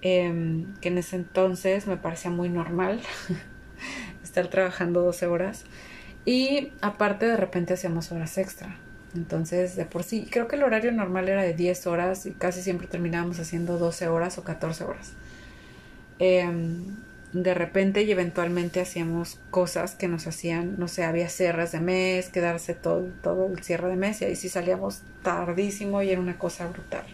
em, 0.00 0.74
que 0.80 0.88
en 0.88 0.98
ese 0.98 1.16
entonces 1.16 1.86
me 1.86 1.96
parecía 1.96 2.30
muy 2.30 2.48
normal 2.48 3.00
estar 4.24 4.48
trabajando 4.48 5.02
12 5.02 5.26
horas. 5.26 5.64
Y 6.24 6.72
aparte 6.80 7.26
de 7.26 7.36
repente 7.36 7.74
hacíamos 7.74 8.10
horas 8.12 8.38
extra. 8.38 8.76
Entonces, 9.14 9.76
de 9.76 9.84
por 9.84 10.04
sí, 10.04 10.26
creo 10.30 10.48
que 10.48 10.56
el 10.56 10.62
horario 10.62 10.92
normal 10.92 11.28
era 11.28 11.42
de 11.42 11.52
10 11.52 11.86
horas 11.86 12.24
y 12.26 12.32
casi 12.32 12.62
siempre 12.62 12.86
terminábamos 12.86 13.38
haciendo 13.40 13.78
12 13.78 14.08
horas 14.08 14.38
o 14.38 14.44
14 14.44 14.84
horas. 14.84 15.12
Eh, 16.18 16.48
de 17.32 17.54
repente 17.54 18.02
y 18.02 18.10
eventualmente 18.10 18.80
hacíamos 18.80 19.40
cosas 19.50 19.94
que 19.94 20.08
nos 20.08 20.26
hacían, 20.26 20.78
no 20.78 20.88
sé, 20.88 21.04
había 21.04 21.28
cierres 21.28 21.72
de 21.72 21.80
mes, 21.80 22.28
quedarse 22.28 22.74
todo, 22.74 23.08
todo 23.22 23.46
el 23.46 23.62
cierre 23.62 23.88
de 23.88 23.96
mes 23.96 24.20
y 24.20 24.26
ahí 24.26 24.36
sí 24.36 24.48
salíamos 24.48 25.02
tardísimo 25.22 26.02
y 26.02 26.10
era 26.10 26.20
una 26.20 26.38
cosa 26.38 26.66
brutal. 26.68 27.04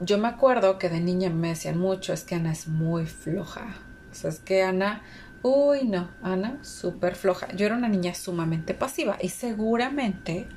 Yo 0.00 0.18
me 0.18 0.28
acuerdo 0.28 0.78
que 0.78 0.88
de 0.88 1.00
niña 1.00 1.30
me 1.30 1.48
decían 1.48 1.78
mucho, 1.78 2.12
es 2.12 2.22
que 2.24 2.36
Ana 2.36 2.52
es 2.52 2.68
muy 2.68 3.06
floja. 3.06 3.74
O 4.10 4.14
sea, 4.14 4.30
es 4.30 4.38
que 4.38 4.62
Ana 4.62 5.02
Uy, 5.42 5.84
no, 5.84 6.10
Ana, 6.20 6.58
súper 6.62 7.14
floja. 7.14 7.46
Yo 7.54 7.66
era 7.66 7.76
una 7.76 7.88
niña 7.88 8.12
sumamente 8.14 8.74
pasiva 8.74 9.16
y 9.20 9.28
seguramente 9.28 10.48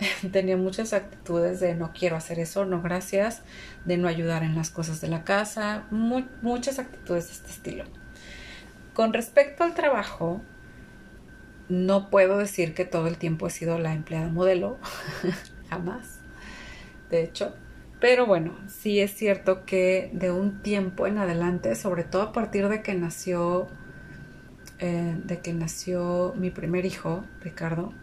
tenía 0.32 0.56
muchas 0.56 0.92
actitudes 0.92 1.60
de 1.60 1.76
no 1.76 1.92
quiero 1.92 2.16
hacer 2.16 2.40
eso, 2.40 2.64
no 2.64 2.82
gracias, 2.82 3.42
de 3.84 3.98
no 3.98 4.08
ayudar 4.08 4.42
en 4.42 4.56
las 4.56 4.70
cosas 4.70 5.00
de 5.00 5.08
la 5.08 5.22
casa, 5.22 5.86
muchas 5.90 6.80
actitudes 6.80 7.28
de 7.28 7.32
este 7.34 7.50
estilo. 7.50 7.84
Con 9.00 9.14
respecto 9.14 9.64
al 9.64 9.72
trabajo, 9.72 10.42
no 11.70 12.10
puedo 12.10 12.36
decir 12.36 12.74
que 12.74 12.84
todo 12.84 13.06
el 13.06 13.16
tiempo 13.16 13.46
he 13.46 13.50
sido 13.50 13.78
la 13.78 13.94
empleada 13.94 14.28
modelo, 14.28 14.76
jamás, 15.70 16.20
de 17.08 17.22
hecho. 17.24 17.54
Pero 17.98 18.26
bueno, 18.26 18.58
sí 18.68 19.00
es 19.00 19.14
cierto 19.14 19.64
que 19.64 20.10
de 20.12 20.30
un 20.30 20.60
tiempo 20.60 21.06
en 21.06 21.16
adelante, 21.16 21.74
sobre 21.76 22.04
todo 22.04 22.20
a 22.20 22.32
partir 22.34 22.68
de 22.68 22.82
que 22.82 22.92
nació, 22.92 23.68
eh, 24.80 25.16
de 25.24 25.38
que 25.38 25.54
nació 25.54 26.34
mi 26.36 26.50
primer 26.50 26.84
hijo, 26.84 27.24
Ricardo, 27.40 27.94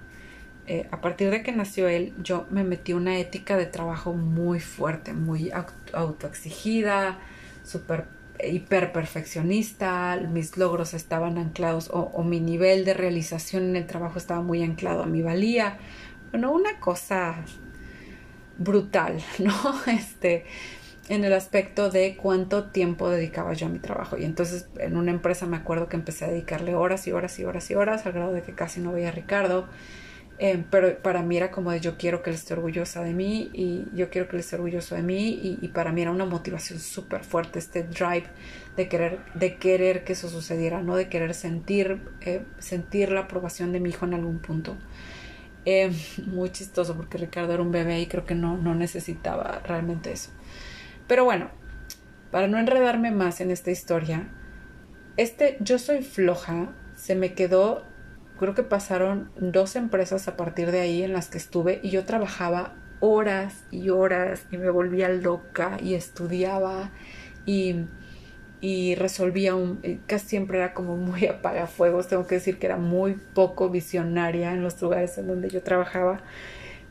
eh, 0.66 0.88
a 0.90 1.00
partir 1.00 1.30
de 1.30 1.44
que 1.44 1.52
nació 1.52 1.88
él, 1.88 2.16
yo 2.24 2.48
me 2.50 2.64
metí 2.64 2.94
una 2.94 3.20
ética 3.20 3.56
de 3.56 3.68
trabajo 3.68 4.14
muy 4.14 4.60
fuerte, 4.60 5.14
muy 5.14 5.52
autoexigida, 5.94 7.20
súper 7.64 8.17
hiper 8.44 8.92
perfeccionista, 8.92 10.18
mis 10.18 10.58
logros 10.58 10.94
estaban 10.94 11.38
anclados 11.38 11.90
o, 11.92 12.24
mi 12.24 12.40
nivel 12.40 12.86
de 12.86 12.94
realización 12.94 13.64
en 13.64 13.76
el 13.76 13.88
trabajo 13.88 14.18
estaba 14.18 14.42
muy 14.42 14.64
anclado 14.64 15.04
a 15.04 15.06
mi 15.06 15.22
valía. 15.22 15.78
Bueno, 16.32 16.52
una 16.52 16.80
cosa 16.80 17.36
brutal, 18.58 19.22
¿no? 19.40 19.54
Este, 19.88 20.46
en 21.10 21.24
el 21.24 21.34
aspecto 21.34 21.90
de 21.90 22.18
cuánto 22.18 22.66
tiempo 22.66 23.10
dedicaba 23.10 23.54
yo 23.54 23.68
a 23.68 23.70
mi 23.70 23.80
trabajo. 23.80 24.18
Y 24.18 24.26
entonces 24.26 24.68
en 24.80 24.98
una 24.98 25.12
empresa 25.12 25.46
me 25.46 25.58
acuerdo 25.58 25.88
que 25.88 25.96
empecé 25.96 26.26
a 26.26 26.30
dedicarle 26.30 26.76
horas 26.76 27.08
y 27.08 27.12
horas 27.12 27.40
y 27.40 27.44
horas 27.44 27.70
y 27.72 27.76
horas, 27.76 28.06
al 28.06 28.14
grado 28.14 28.34
de 28.34 28.42
que 28.42 28.54
casi 28.54 28.82
no 28.82 28.92
veía 28.92 29.10
a 29.10 29.12
Ricardo. 29.12 29.68
Em, 30.40 30.64
pero 30.70 31.00
para 31.00 31.24
mí 31.24 31.36
era 31.36 31.50
como 31.50 31.72
de 31.72 31.80
yo 31.80 31.98
quiero 31.98 32.22
que 32.22 32.30
él 32.30 32.36
esté 32.36 32.54
orgullosa 32.54 33.04
de 33.04 33.12
mí 33.14 33.50
y 33.54 33.88
yo 33.96 34.12
quiero 34.12 34.28
que 34.28 34.36
él 34.36 34.42
esté 34.42 34.56
orgulloso 34.56 34.94
de 34.94 35.02
mí 35.02 35.58
y, 35.62 35.68
para 35.70 35.92
mí 35.92 36.04
era 36.04 36.12
una 36.12 36.26
motivación 36.26 36.80
súper 36.80 37.24
fuerte 37.24 37.58
este 37.58 37.82
drive 37.84 38.28
de 38.76 38.88
querer, 38.88 39.20
de 39.34 39.58
querer 39.58 40.04
que 40.04 40.14
eso 40.14 40.30
sucediera, 40.30 40.82
no 40.84 40.96
de 40.96 41.10
querer 41.10 41.34
sentir, 41.34 42.02
eh, 42.22 42.46
sentir 42.60 43.12
la 43.12 43.22
aprobación 43.22 43.72
de 43.72 43.80
mi 43.80 43.90
hijo 43.90 44.06
en 44.06 44.14
algún 44.14 44.38
punto. 44.40 44.78
Em, 45.66 45.92
muy 46.28 46.52
chistoso 46.52 46.96
porque 46.96 47.18
Ricardo 47.18 47.54
era 47.54 47.64
un 47.64 47.72
bebé 47.72 48.00
y 48.00 48.06
creo 48.06 48.26
que 48.26 48.36
no, 48.36 48.58
no 48.58 48.76
necesitaba 48.76 49.62
realmente 49.66 50.12
eso. 50.12 50.30
Pero 51.08 51.26
bueno, 51.26 51.50
para 52.30 52.48
no 52.48 52.60
enredarme 52.60 53.10
más 53.10 53.42
en 53.42 53.50
esta 53.50 53.72
historia, 53.72 54.30
este 55.18 55.58
yo 55.62 55.80
soy 55.80 56.04
floja 56.04 56.76
se 56.96 57.16
me 57.16 57.34
quedó 57.34 57.87
creo 58.38 58.54
que 58.54 58.64
pasaron 58.64 59.32
dos 59.38 59.76
empresas 59.76 60.28
a 60.28 60.38
partir 60.38 60.72
de 60.72 60.80
ahí 60.80 61.04
en 61.04 61.14
las 61.14 61.30
que 61.30 61.38
estuve 61.38 61.80
y 61.84 61.90
yo 61.90 62.06
trabajaba 62.06 62.74
horas 63.00 63.64
y 63.72 63.90
horas 63.90 64.46
y 64.52 64.58
me 64.58 64.70
volvía 64.70 65.10
loca 65.10 65.78
y 65.82 65.94
estudiaba 65.94 66.92
y, 67.46 67.86
y 68.62 68.96
resolvía 68.96 69.56
un, 69.56 69.82
casi 70.08 70.28
siempre 70.28 70.58
era 70.58 70.74
como 70.74 70.98
muy 70.98 71.26
apagafuegos, 71.28 72.08
tengo 72.08 72.28
que 72.28 72.36
decir 72.36 72.60
que 72.60 72.68
era 72.68 72.78
muy 72.78 73.14
poco 73.14 73.70
visionaria 73.70 74.54
en 74.54 74.64
los 74.64 74.82
lugares 74.82 75.18
en 75.18 75.28
donde 75.28 75.50
yo 75.50 75.62
trabajaba, 75.62 76.22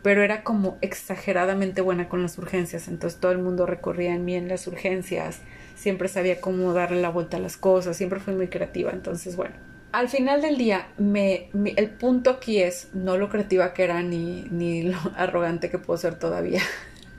pero 0.02 0.22
era 0.22 0.44
como 0.44 0.78
exageradamente 0.80 1.80
buena 1.80 2.08
con 2.08 2.22
las 2.22 2.38
urgencias, 2.38 2.88
entonces 2.88 3.18
todo 3.20 3.32
el 3.32 3.38
mundo 3.38 3.66
recorría 3.66 4.14
en 4.14 4.24
mí 4.24 4.36
en 4.36 4.48
las 4.48 4.66
urgencias, 4.66 5.40
siempre 5.74 6.08
sabía 6.08 6.40
cómo 6.40 6.72
darle 6.72 7.00
la 7.02 7.10
vuelta 7.10 7.36
a 7.36 7.40
las 7.40 7.56
cosas, 7.56 7.96
siempre 7.96 8.20
fui 8.20 8.34
muy 8.34 8.48
creativa, 8.48 8.92
entonces 8.92 9.36
bueno 9.36 9.75
al 9.92 10.08
final 10.08 10.42
del 10.42 10.58
día, 10.58 10.88
me, 10.98 11.48
el 11.76 11.90
punto 11.90 12.30
aquí 12.30 12.60
es 12.60 12.90
no 12.92 13.16
lo 13.16 13.28
creativa 13.28 13.72
que 13.72 13.84
era 13.84 14.02
ni, 14.02 14.42
ni 14.50 14.82
lo 14.82 14.98
arrogante 15.16 15.70
que 15.70 15.78
puedo 15.78 15.98
ser 15.98 16.18
todavía. 16.18 16.62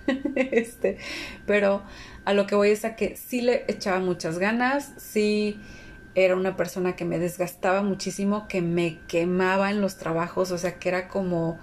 este, 0.35 0.97
pero 1.45 1.83
a 2.25 2.33
lo 2.33 2.47
que 2.47 2.55
voy 2.55 2.69
es 2.69 2.85
a 2.85 2.95
que 2.95 3.15
sí 3.15 3.41
le 3.41 3.65
echaba 3.67 3.99
muchas 3.99 4.39
ganas, 4.39 4.93
sí 4.97 5.59
era 6.15 6.35
una 6.35 6.55
persona 6.55 6.95
que 6.95 7.05
me 7.05 7.19
desgastaba 7.19 7.83
muchísimo, 7.83 8.47
que 8.47 8.61
me 8.61 8.99
quemaba 9.07 9.69
en 9.69 9.81
los 9.81 9.97
trabajos, 9.97 10.51
o 10.51 10.57
sea, 10.57 10.79
que 10.79 10.89
era 10.89 11.07
como, 11.09 11.59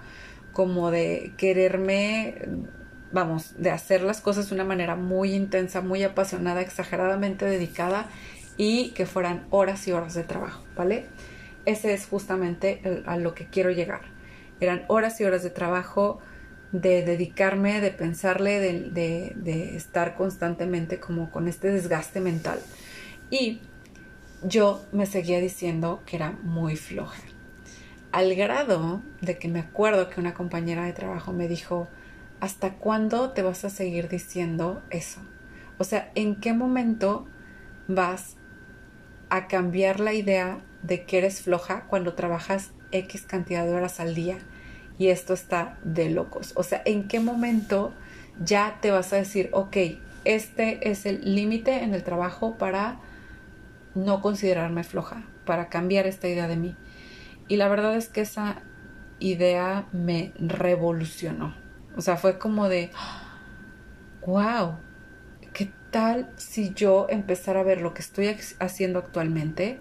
como 0.52 0.92
de 0.92 1.32
quererme, 1.36 2.36
vamos, 3.10 3.54
de 3.58 3.70
hacer 3.70 4.02
las 4.02 4.20
cosas 4.20 4.48
de 4.48 4.54
una 4.54 4.64
manera 4.64 4.94
muy 4.94 5.34
intensa, 5.34 5.80
muy 5.80 6.04
apasionada, 6.04 6.60
exageradamente 6.60 7.44
dedicada 7.44 8.08
y 8.56 8.90
que 8.90 9.06
fueran 9.06 9.46
horas 9.50 9.86
y 9.88 9.92
horas 9.92 10.14
de 10.14 10.24
trabajo, 10.24 10.64
¿vale? 10.76 11.06
Ese 11.64 11.94
es 11.94 12.06
justamente 12.06 13.02
a 13.06 13.16
lo 13.16 13.34
que 13.34 13.46
quiero 13.46 13.70
llegar. 13.70 14.02
Eran 14.60 14.84
horas 14.88 15.20
y 15.20 15.24
horas 15.24 15.42
de 15.42 15.50
trabajo, 15.50 16.18
de 16.72 17.04
dedicarme, 17.04 17.80
de 17.80 17.90
pensarle, 17.90 18.60
de, 18.60 19.32
de 19.34 19.76
estar 19.76 20.14
constantemente 20.14 21.00
como 21.00 21.30
con 21.30 21.48
este 21.48 21.70
desgaste 21.70 22.20
mental. 22.20 22.60
Y 23.30 23.60
yo 24.42 24.84
me 24.92 25.06
seguía 25.06 25.40
diciendo 25.40 26.02
que 26.06 26.16
era 26.16 26.32
muy 26.42 26.76
floja. 26.76 27.22
Al 28.12 28.34
grado 28.34 29.02
de 29.20 29.38
que 29.38 29.48
me 29.48 29.60
acuerdo 29.60 30.08
que 30.08 30.20
una 30.20 30.34
compañera 30.34 30.84
de 30.84 30.92
trabajo 30.92 31.32
me 31.32 31.48
dijo, 31.48 31.88
¿hasta 32.40 32.74
cuándo 32.74 33.30
te 33.30 33.42
vas 33.42 33.64
a 33.64 33.70
seguir 33.70 34.08
diciendo 34.08 34.82
eso? 34.90 35.20
O 35.78 35.84
sea, 35.84 36.12
¿en 36.14 36.36
qué 36.36 36.52
momento 36.52 37.26
vas 37.88 38.36
a 39.30 39.46
cambiar 39.46 40.00
la 40.00 40.12
idea 40.12 40.60
de 40.82 41.04
que 41.04 41.18
eres 41.18 41.42
floja 41.42 41.84
cuando 41.88 42.14
trabajas 42.14 42.72
X 42.92 43.22
cantidad 43.22 43.64
de 43.64 43.74
horas 43.74 44.00
al 44.00 44.14
día. 44.14 44.38
Y 44.98 45.08
esto 45.08 45.34
está 45.34 45.78
de 45.82 46.10
locos. 46.10 46.52
O 46.56 46.62
sea, 46.62 46.82
¿en 46.84 47.08
qué 47.08 47.20
momento 47.20 47.92
ya 48.42 48.78
te 48.80 48.90
vas 48.90 49.12
a 49.12 49.16
decir, 49.16 49.50
ok, 49.52 49.76
este 50.24 50.90
es 50.90 51.06
el 51.06 51.34
límite 51.34 51.82
en 51.82 51.94
el 51.94 52.04
trabajo 52.04 52.56
para 52.56 53.00
no 53.94 54.20
considerarme 54.20 54.84
floja, 54.84 55.24
para 55.44 55.68
cambiar 55.68 56.06
esta 56.06 56.28
idea 56.28 56.46
de 56.46 56.56
mí? 56.56 56.76
Y 57.48 57.56
la 57.56 57.68
verdad 57.68 57.96
es 57.96 58.08
que 58.08 58.20
esa 58.20 58.62
idea 59.18 59.86
me 59.92 60.32
revolucionó. 60.38 61.54
O 61.96 62.00
sea, 62.00 62.16
fue 62.16 62.38
como 62.38 62.68
de, 62.68 62.90
wow, 64.26 64.76
tal 65.94 66.28
si 66.34 66.74
yo 66.74 67.06
empezara 67.08 67.60
a 67.60 67.62
ver 67.62 67.80
lo 67.80 67.94
que 67.94 68.02
estoy 68.02 68.36
haciendo 68.58 68.98
actualmente 68.98 69.78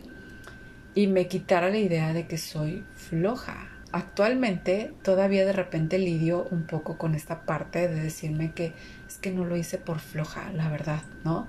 y 0.94 1.08
me 1.08 1.28
quitara 1.28 1.72
la 1.72 1.80
idea 1.80 2.14
de 2.14 2.28
que 2.28 2.38
soy 2.38 2.86
floja? 2.94 3.72
Actualmente 3.92 4.94
todavía 5.02 5.44
de 5.44 5.54
repente 5.54 5.98
lidio 5.98 6.48
un 6.52 6.68
poco 6.68 7.00
con 7.00 7.16
esta 7.16 7.48
parte 7.48 7.88
de 7.88 8.00
decirme 8.00 8.52
que 8.52 8.74
es 9.08 9.18
que 9.18 9.32
no 9.32 9.44
lo 9.44 9.58
hice 9.58 9.80
por 9.80 9.98
floja, 9.98 10.52
la 10.54 10.70
verdad, 10.70 11.02
¿no? 11.24 11.48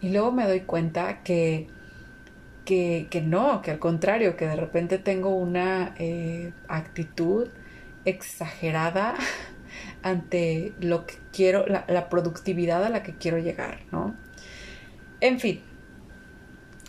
Y 0.00 0.08
luego 0.10 0.32
me 0.32 0.44
doy 0.44 0.62
cuenta 0.62 1.22
que, 1.22 1.68
que, 2.64 3.06
que 3.10 3.22
no, 3.22 3.62
que 3.62 3.70
al 3.70 3.78
contrario, 3.78 4.36
que 4.36 4.48
de 4.48 4.56
repente 4.56 4.98
tengo 4.98 5.36
una 5.36 5.94
eh, 6.00 6.52
actitud 6.66 7.48
exagerada 8.04 9.14
ante 10.02 10.72
lo 10.80 11.06
que 11.06 11.14
quiero, 11.32 11.66
la, 11.66 12.08
productividad 12.08 12.84
a 12.84 12.90
la 12.90 13.02
que 13.02 13.14
quiero 13.14 13.38
llegar, 13.38 13.80
¿no? 13.90 14.14
En 15.20 15.40
fin, 15.40 15.62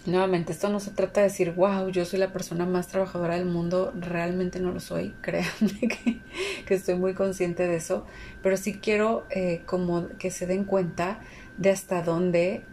nuevamente, 0.06 0.52
esto 0.52 0.70
no 0.70 0.80
se 0.80 0.92
trata 0.92 1.22
de 1.22 1.28
decir, 1.28 1.54
wow, 1.54 1.90
yo 1.90 2.06
soy 2.06 2.20
la 2.20 2.34
persona 2.34 2.66
más 2.66 2.88
trabajadora 2.88 3.36
del 3.36 3.46
mundo, 3.46 3.94
realmente 3.98 4.60
no 4.60 4.72
lo 4.72 4.80
soy, 4.80 5.14
créanme 5.22 5.80
que, 6.66 6.74
estoy 6.74 6.96
muy 6.96 7.14
consciente 7.14 7.68
de 7.68 7.76
eso, 7.76 8.06
pero 8.42 8.58
sí 8.58 8.80
quiero 8.80 9.26
eh, 9.30 9.62
como 9.66 10.10
que 10.18 10.32
se 10.32 10.48
den 10.48 10.66
cuenta 10.66 11.20
de 11.58 11.70
hasta 11.72 12.02
dónde 12.02 12.66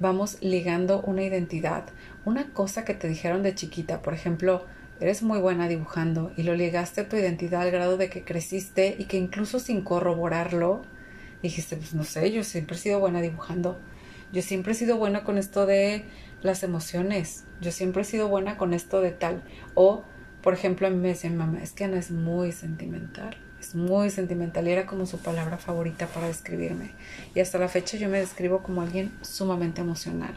vamos 0.00 0.38
ligando 0.40 1.02
una 1.02 1.22
identidad. 1.22 1.84
Una 2.24 2.52
cosa 2.52 2.84
que 2.84 2.94
te 2.94 3.08
dijeron 3.08 3.42
de 3.42 3.54
chiquita, 3.54 4.02
por 4.02 4.14
ejemplo, 4.14 4.66
Eres 5.00 5.22
muy 5.22 5.38
buena 5.38 5.68
dibujando 5.68 6.32
y 6.36 6.42
lo 6.42 6.54
ligaste 6.54 7.02
a 7.02 7.08
tu 7.08 7.16
identidad 7.16 7.62
al 7.62 7.70
grado 7.70 7.96
de 7.96 8.10
que 8.10 8.24
creciste 8.24 8.96
y 8.98 9.04
que 9.04 9.16
incluso 9.16 9.60
sin 9.60 9.82
corroborarlo 9.82 10.82
dijiste, 11.40 11.76
pues 11.76 11.94
no 11.94 12.02
sé, 12.02 12.32
yo 12.32 12.42
siempre 12.42 12.76
he 12.76 12.78
sido 12.80 12.98
buena 12.98 13.20
dibujando. 13.20 13.78
Yo 14.32 14.42
siempre 14.42 14.72
he 14.72 14.74
sido 14.74 14.96
buena 14.96 15.22
con 15.22 15.38
esto 15.38 15.66
de 15.66 16.04
las 16.42 16.62
emociones. 16.62 17.44
Yo 17.60 17.70
siempre 17.70 18.02
he 18.02 18.04
sido 18.04 18.28
buena 18.28 18.58
con 18.58 18.74
esto 18.74 19.00
de 19.00 19.12
tal. 19.12 19.44
O, 19.74 20.02
por 20.42 20.52
ejemplo, 20.52 20.86
a 20.86 20.90
mí 20.90 20.96
me 20.96 21.08
decían, 21.08 21.36
mamá, 21.36 21.60
es 21.62 21.72
que 21.72 21.84
Ana 21.84 21.98
es 21.98 22.10
muy 22.10 22.52
sentimental. 22.52 23.36
Es 23.60 23.74
muy 23.74 24.10
sentimental 24.10 24.68
y 24.68 24.72
era 24.72 24.86
como 24.86 25.06
su 25.06 25.18
palabra 25.18 25.58
favorita 25.58 26.06
para 26.08 26.28
describirme. 26.28 26.92
Y 27.34 27.40
hasta 27.40 27.58
la 27.58 27.68
fecha 27.68 27.96
yo 27.96 28.08
me 28.08 28.18
describo 28.18 28.62
como 28.62 28.82
alguien 28.82 29.12
sumamente 29.22 29.80
emocional. 29.80 30.34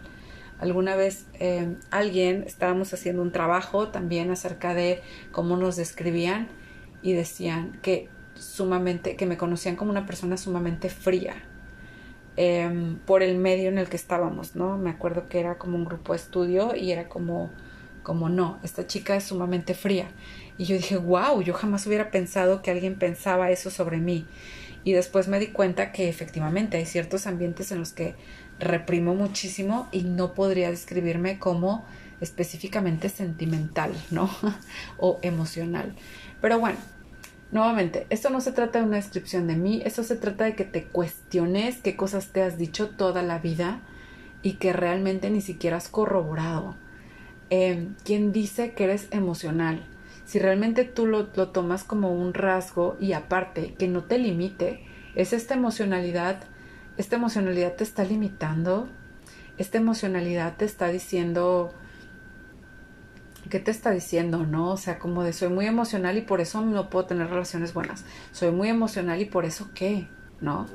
Alguna 0.62 0.96
vez 0.96 1.26
eh, 1.40 1.76
alguien, 1.92 2.44
estábamos 2.46 2.94
haciendo 2.94 3.22
un 3.24 3.32
trabajo 3.34 3.90
también 3.90 4.32
acerca 4.32 4.74
de 4.76 5.02
cómo 5.32 5.58
nos 5.58 5.76
describían 5.76 6.50
y 7.02 7.14
decían 7.14 7.80
que 7.82 8.10
sumamente, 8.36 9.16
que 9.18 9.26
me 9.26 9.38
conocían 9.38 9.76
como 9.76 9.92
una 9.92 10.06
persona 10.06 10.38
sumamente 10.38 10.90
fría. 10.90 11.36
em, 12.38 12.98
por 13.00 13.24
el 13.24 13.38
medio 13.38 13.70
en 13.70 13.78
el 13.78 13.90
que 13.90 13.98
estábamos, 13.98 14.56
¿no? 14.56 14.78
Me 14.78 14.90
acuerdo 14.90 15.28
que 15.30 15.40
era 15.40 15.58
como 15.58 15.78
un 15.78 15.86
grupo 15.86 16.14
de 16.14 16.18
estudio 16.20 16.76
y 16.76 16.92
era 16.92 17.10
como, 17.10 17.52
como 18.04 18.30
no, 18.30 18.60
esta 18.64 18.88
chica 18.88 19.16
es 19.16 19.26
sumamente 19.26 19.74
fría. 19.74 20.12
Y 20.58 20.66
yo 20.66 20.76
dije, 20.78 20.98
wow, 20.98 21.42
yo 21.42 21.54
jamás 21.54 21.86
hubiera 21.88 22.12
pensado 22.12 22.62
que 22.62 22.72
alguien 22.72 22.98
pensaba 22.98 23.52
eso 23.52 23.70
sobre 23.72 23.98
mí. 24.00 24.28
Y 24.84 24.94
después 24.94 25.28
me 25.28 25.40
di 25.40 25.48
cuenta 25.52 25.92
que 25.92 26.10
efectivamente 26.10 26.78
hay 26.78 26.86
ciertos 26.86 27.28
ambientes 27.28 27.72
en 27.72 27.80
los 27.80 27.94
que 27.94 28.16
reprimo 28.62 29.16
muchísimo 29.16 29.88
y 29.92 30.04
no 30.04 30.34
podría 30.34 30.70
describirme 30.70 31.40
como 31.40 31.84
específicamente 32.22 33.10
sentimental, 33.10 33.92
¿no? 34.12 34.30
o 34.98 35.20
emocional. 35.24 35.96
Pero 36.40 36.60
bueno, 36.60 36.78
nuevamente, 37.52 38.06
esto 38.10 38.30
no 38.30 38.40
se 38.40 38.52
trata 38.52 38.80
de 38.80 38.86
una 38.86 38.98
descripción 38.98 39.48
de 39.48 39.56
mí, 39.56 39.82
esto 39.84 40.04
se 40.04 40.16
trata 40.16 40.46
de 40.46 40.56
que 40.56 40.64
te 40.64 40.86
cuestiones 40.86 41.78
qué 41.78 41.96
cosas 41.96 42.28
te 42.28 42.44
has 42.44 42.58
dicho 42.58 42.90
toda 42.90 43.24
la 43.24 43.40
vida 43.40 43.82
y 44.44 44.54
que 44.54 44.72
realmente 44.72 45.30
ni 45.30 45.42
siquiera 45.42 45.78
has 45.78 45.90
corroborado. 45.90 46.76
Eh, 47.50 47.90
¿Quién 48.06 48.32
dice 48.32 48.74
que 48.74 48.86
eres 48.86 49.08
emocional? 49.12 49.84
Si 50.26 50.40
realmente 50.40 50.86
tú 50.86 51.08
lo, 51.08 51.28
lo 51.36 51.50
tomas 51.50 51.84
como 51.84 52.14
un 52.14 52.34
rasgo 52.34 52.96
y 53.02 53.14
aparte 53.14 53.74
que 53.74 53.88
no 53.88 54.04
te 54.04 54.18
limite, 54.18 54.86
es 55.16 55.34
esta 55.34 55.56
emocionalidad, 55.56 56.44
esta 56.98 57.16
emocionalidad 57.16 57.76
te 57.76 57.84
está 57.84 58.04
limitando, 58.04 58.90
esta 59.58 59.78
emocionalidad 59.78 60.56
te 60.58 60.66
está 60.66 60.88
diciendo, 60.88 61.74
¿qué 63.50 63.60
te 63.60 63.72
está 63.72 63.92
diciendo, 63.92 64.46
no? 64.46 64.72
O 64.72 64.78
sea, 64.78 65.00
como 65.00 65.24
de 65.24 65.34
soy 65.34 65.50
muy 65.50 65.66
emocional 65.66 66.18
y 66.18 66.22
por 66.22 66.42
eso 66.42 66.62
no 66.62 66.90
puedo 66.90 67.06
tener 67.06 67.30
relaciones 67.30 67.74
buenas. 67.74 68.04
Soy 68.32 68.52
muy 68.52 68.70
emocional 68.70 69.22
y 69.22 69.26
por 69.26 69.46
eso 69.46 69.70
qué, 69.74 70.08
¿no? 70.40 70.68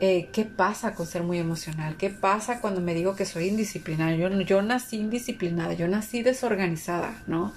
Eh, 0.00 0.28
¿Qué 0.32 0.44
pasa 0.44 0.94
con 0.94 1.06
ser 1.06 1.22
muy 1.22 1.38
emocional? 1.38 1.96
¿Qué 1.96 2.10
pasa 2.10 2.60
cuando 2.60 2.80
me 2.80 2.94
digo 2.94 3.14
que 3.14 3.24
soy 3.24 3.48
indisciplinada? 3.48 4.14
Yo, 4.14 4.28
yo 4.40 4.60
nací 4.62 4.96
indisciplinada, 4.96 5.72
yo 5.74 5.86
nací 5.86 6.22
desorganizada, 6.22 7.22
¿no? 7.26 7.52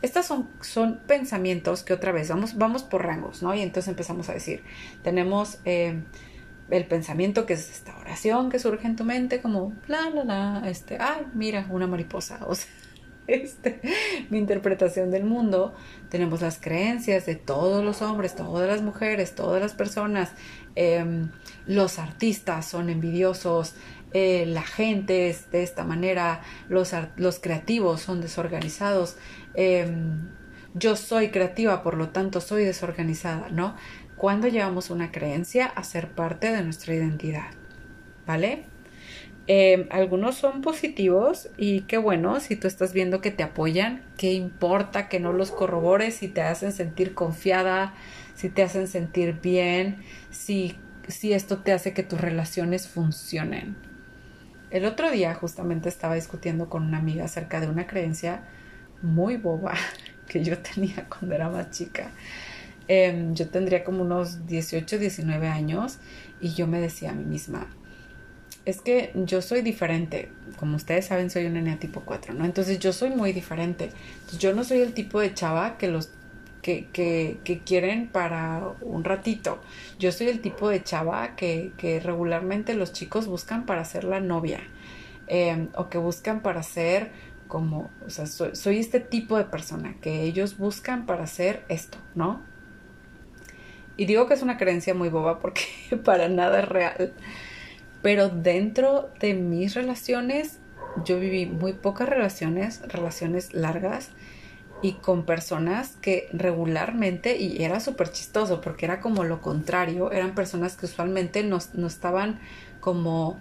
Estos 0.00 0.26
son, 0.26 0.48
son 0.60 1.00
pensamientos 1.06 1.82
que 1.82 1.92
otra 1.92 2.12
vez 2.12 2.28
vamos, 2.28 2.56
vamos 2.56 2.84
por 2.84 3.04
rangos, 3.04 3.42
¿no? 3.42 3.54
Y 3.54 3.62
entonces 3.62 3.88
empezamos 3.88 4.28
a 4.28 4.32
decir, 4.32 4.62
tenemos 5.02 5.58
eh, 5.64 6.02
el 6.70 6.86
pensamiento 6.86 7.46
que 7.46 7.54
es 7.54 7.70
esta 7.70 7.96
oración 7.98 8.50
que 8.50 8.58
surge 8.58 8.86
en 8.86 8.96
tu 8.96 9.04
mente 9.04 9.40
como, 9.40 9.72
la, 9.86 10.10
la, 10.10 10.24
la, 10.24 10.68
este, 10.68 10.98
ay, 11.00 11.26
mira, 11.34 11.66
una 11.70 11.86
mariposa, 11.86 12.40
o 12.46 12.54
sea, 12.54 12.68
este, 13.28 13.80
mi 14.30 14.38
interpretación 14.38 15.10
del 15.10 15.24
mundo. 15.24 15.74
Tenemos 16.08 16.40
las 16.40 16.58
creencias 16.58 17.26
de 17.26 17.36
todos 17.36 17.84
los 17.84 18.02
hombres, 18.02 18.34
todas 18.34 18.66
las 18.66 18.82
mujeres, 18.82 19.34
todas 19.34 19.60
las 19.60 19.74
personas. 19.74 20.32
Em, 20.74 21.30
los 21.66 21.98
artistas 21.98 22.66
son 22.66 22.88
envidiosos, 22.88 23.74
eh, 24.14 24.46
la 24.46 24.62
gente 24.62 25.28
es 25.28 25.50
de 25.50 25.62
esta 25.62 25.84
manera, 25.84 26.40
los, 26.68 26.92
los 27.16 27.38
creativos 27.38 28.00
son 28.00 28.20
desorganizados. 28.20 29.16
Em, 29.54 30.30
yo 30.74 30.96
soy 30.96 31.30
creativa, 31.30 31.82
por 31.82 31.96
lo 31.96 32.08
tanto 32.10 32.40
soy 32.40 32.64
desorganizada, 32.64 33.48
¿no? 33.50 33.76
Cuando 34.18 34.48
llevamos 34.48 34.90
una 34.90 35.12
creencia 35.12 35.66
a 35.66 35.84
ser 35.84 36.08
parte 36.08 36.50
de 36.50 36.62
nuestra 36.62 36.92
identidad, 36.92 37.50
¿vale? 38.26 38.64
Em, 39.46 39.86
algunos 39.90 40.34
son 40.34 40.60
positivos 40.60 41.48
y 41.56 41.82
qué 41.82 41.98
bueno, 41.98 42.40
si 42.40 42.56
tú 42.56 42.66
estás 42.66 42.92
viendo 42.92 43.20
que 43.20 43.30
te 43.30 43.44
apoyan, 43.44 44.02
qué 44.18 44.32
importa 44.34 45.08
que 45.08 45.20
no 45.20 45.32
los 45.32 45.52
corrobores, 45.52 46.16
si 46.16 46.26
te 46.26 46.42
hacen 46.42 46.72
sentir 46.72 47.14
confiada, 47.14 47.94
si 48.34 48.50
te 48.50 48.64
hacen 48.64 48.88
sentir 48.88 49.40
bien, 49.40 50.02
si, 50.30 50.76
si 51.06 51.32
esto 51.32 51.58
te 51.58 51.72
hace 51.72 51.94
que 51.94 52.02
tus 52.02 52.20
relaciones 52.20 52.88
funcionen. 52.88 53.76
El 54.70 54.84
otro 54.84 55.12
día 55.12 55.32
justamente 55.34 55.88
estaba 55.88 56.16
discutiendo 56.16 56.68
con 56.68 56.82
una 56.82 56.98
amiga 56.98 57.24
acerca 57.24 57.60
de 57.60 57.68
una 57.68 57.86
creencia 57.86 58.42
muy 59.00 59.36
boba 59.36 59.74
que 60.28 60.42
yo 60.42 60.58
tenía 60.58 61.06
cuando 61.08 61.36
era 61.36 61.48
más 61.48 61.70
chica. 61.70 62.10
Em, 62.88 63.34
yo 63.34 63.48
tendría 63.48 63.84
como 63.84 64.02
unos 64.02 64.46
18, 64.46 64.98
19 64.98 65.48
años 65.48 65.98
y 66.40 66.54
yo 66.54 66.66
me 66.66 66.80
decía 66.80 67.10
a 67.10 67.14
mí 67.14 67.24
misma, 67.24 67.68
es 68.64 68.80
que 68.80 69.12
yo 69.14 69.42
soy 69.42 69.62
diferente. 69.62 70.30
Como 70.58 70.76
ustedes 70.76 71.06
saben, 71.06 71.30
soy 71.30 71.46
una 71.46 71.60
niña 71.60 71.78
tipo 71.78 72.00
4, 72.00 72.34
¿no? 72.34 72.44
Entonces 72.44 72.78
yo 72.78 72.92
soy 72.92 73.10
muy 73.10 73.32
diferente. 73.32 73.90
yo 74.38 74.54
no 74.54 74.64
soy 74.64 74.80
el 74.80 74.94
tipo 74.94 75.20
de 75.20 75.32
chava 75.34 75.78
que 75.78 75.88
los 75.88 76.10
que, 76.62 76.88
que, 76.92 77.62
quieren 77.64 78.08
para 78.08 78.74
un 78.82 79.04
ratito. 79.04 79.58
Yo 79.98 80.12
soy 80.12 80.28
el 80.28 80.40
tipo 80.40 80.68
de 80.68 80.82
chava 80.82 81.34
que, 81.36 81.72
que 81.78 82.00
regularmente 82.00 82.74
los 82.74 82.92
chicos 82.92 83.26
buscan 83.26 83.64
para 83.64 83.84
ser 83.84 84.04
la 84.04 84.20
novia. 84.20 84.60
Em, 85.28 85.68
o 85.74 85.88
que 85.88 85.98
buscan 85.98 86.40
para 86.40 86.62
ser 86.62 87.10
como, 87.48 87.90
o 88.06 88.10
sea, 88.10 88.26
soy 88.26 88.78
este 88.78 89.00
tipo 89.00 89.36
de 89.36 89.44
persona 89.44 89.96
que 90.00 90.22
ellos 90.22 90.58
buscan 90.58 91.06
para 91.06 91.24
hacer 91.24 91.64
esto, 91.68 91.98
¿no? 92.14 92.42
Y 93.98 94.06
digo 94.06 94.28
que 94.28 94.34
es 94.34 94.42
una 94.42 94.56
creencia 94.56 94.94
muy 94.94 95.10
boba 95.10 95.40
porque 95.40 95.62
para 96.04 96.30
nada 96.30 96.60
es 96.60 96.68
real. 96.68 97.12
Pero 98.00 98.30
dentro 98.30 99.10
de 99.20 99.34
mis 99.34 99.74
relaciones, 99.74 100.60
yo 101.04 101.18
viví 101.18 101.46
muy 101.46 101.72
pocas 101.74 102.08
relaciones, 102.08 102.80
relaciones 102.88 103.52
largas 103.52 104.10
y 104.82 104.92
con 104.92 105.24
personas 105.24 105.96
que 106.00 106.28
regularmente, 106.32 107.36
y 107.36 107.64
era 107.64 107.80
súper 107.80 108.12
chistoso 108.12 108.60
porque 108.60 108.86
era 108.86 109.00
como 109.00 109.24
lo 109.24 109.40
contrario, 109.40 110.12
eran 110.12 110.36
personas 110.36 110.76
que 110.76 110.86
usualmente 110.86 111.42
no, 111.42 111.56
estaban 111.56 112.38
como, 112.78 113.36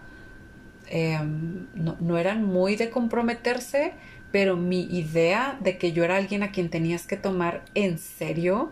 em, 0.87 1.67
no, 1.75 1.95
no 1.99 2.17
eran 2.17 2.43
muy 2.43 2.75
de 2.75 2.89
comprometerse, 2.89 3.93
pero 4.31 4.57
mi 4.57 4.85
idea 4.85 5.55
de 5.61 5.77
que 5.77 5.91
yo 5.91 6.03
era 6.03 6.17
alguien 6.17 6.41
a 6.41 6.51
quien 6.51 6.71
tenías 6.71 7.05
que 7.05 7.17
tomar 7.17 7.63
en 7.75 7.99
serio 7.99 8.71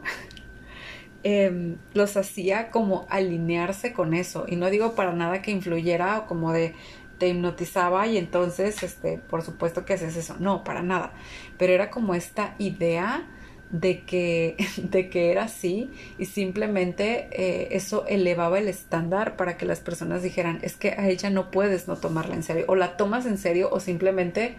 Em, 1.27 1.77
los 1.95 2.17
hacía 2.17 2.69
como 2.69 3.07
alinearse 3.09 3.93
con 3.93 4.13
eso. 4.13 4.45
Y 4.47 4.57
no 4.57 4.69
digo 4.69 4.93
para 4.93 5.11
nada 5.11 5.41
que 5.41 5.49
influyera 5.49 6.19
o 6.19 6.27
como 6.27 6.51
de 6.51 6.75
te 7.17 7.27
hipnotizaba 7.29 8.05
y 8.05 8.17
entonces, 8.19 8.83
este, 8.83 9.17
por 9.17 9.41
supuesto 9.41 9.85
que 9.85 9.93
haces 9.93 10.15
eso. 10.17 10.35
No, 10.39 10.63
para 10.63 10.83
nada. 10.83 11.13
Pero 11.57 11.73
era 11.73 11.89
como 11.89 12.13
esta 12.13 12.53
idea 12.59 13.27
de 13.71 14.03
que, 14.03 14.55
de 14.77 15.09
que 15.09 15.31
era 15.31 15.45
así 15.45 15.89
y 16.19 16.25
simplemente 16.25 17.27
eh, 17.31 17.69
eso 17.71 18.05
elevaba 18.07 18.59
el 18.59 18.67
estándar 18.67 19.35
para 19.35 19.57
que 19.57 19.65
las 19.65 19.79
personas 19.79 20.21
dijeran, 20.21 20.59
es 20.61 20.75
que 20.75 20.91
a 20.91 21.07
ella 21.09 21.31
no 21.31 21.49
puedes 21.49 21.87
no 21.87 21.95
tomarla 21.95 22.35
en 22.35 22.43
serio. 22.43 22.65
O 22.67 22.75
la 22.75 22.97
tomas 22.97 23.25
en 23.25 23.39
serio 23.39 23.69
o 23.71 23.79
simplemente 23.79 24.57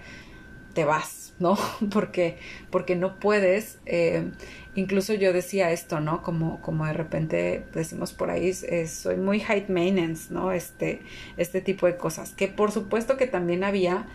te 0.75 0.85
vas, 0.85 1.33
¿no? 1.39 1.57
Porque, 1.93 2.39
porque 2.71 2.97
no 2.97 3.21
puedes 3.21 3.79
eh, 3.87 4.33
incluso 4.77 5.15
yo 5.15 5.33
decía 5.33 5.73
esto, 5.73 6.01
¿no? 6.01 6.23
Como, 6.23 6.61
como 6.61 6.87
de 6.87 6.93
repente 6.93 7.65
decimos 7.75 8.13
por 8.13 8.31
ahí, 8.31 8.53
soy 8.53 9.17
muy 9.17 9.41
high 9.41 9.65
maintenance, 9.69 10.33
¿no? 10.33 10.53
Este, 10.53 11.01
este 11.37 11.61
tipo 11.61 11.87
de 11.87 11.97
cosas, 11.97 12.33
que 12.33 12.47
por 12.47 12.71
supuesto 12.71 13.17
que 13.17 13.27
también 13.27 13.65
había, 13.65 14.07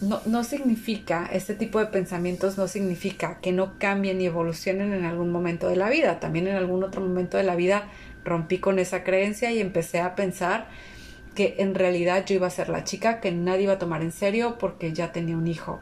no, 0.00 0.20
no 0.26 0.44
significa, 0.44 1.30
este 1.32 1.54
tipo 1.54 1.78
de 1.78 1.86
pensamientos 1.86 2.58
no 2.58 2.68
significa 2.68 3.38
que 3.40 3.52
no 3.52 3.78
cambien 3.78 4.20
y 4.20 4.26
evolucionen 4.26 4.92
en 4.92 5.04
algún 5.04 5.30
momento 5.30 5.68
de 5.68 5.76
la 5.76 5.88
vida, 5.88 6.20
también 6.20 6.48
en 6.48 6.56
algún 6.56 6.82
otro 6.82 7.00
momento 7.00 7.36
de 7.36 7.44
la 7.44 7.56
vida 7.56 7.88
rompí 8.24 8.58
con 8.58 8.78
esa 8.78 9.04
creencia 9.04 9.52
y 9.52 9.60
empecé 9.60 10.00
a 10.00 10.16
pensar 10.16 10.66
que 11.36 11.56
en 11.58 11.74
realidad 11.74 12.24
yo 12.26 12.34
iba 12.34 12.46
a 12.46 12.50
ser 12.50 12.68
la 12.68 12.84
chica 12.84 13.20
que 13.20 13.32
nadie 13.32 13.64
iba 13.64 13.74
a 13.74 13.78
tomar 13.78 14.02
en 14.02 14.12
serio 14.12 14.56
porque 14.58 14.92
ya 14.92 15.12
tenía 15.12 15.36
un 15.36 15.46
hijo 15.46 15.80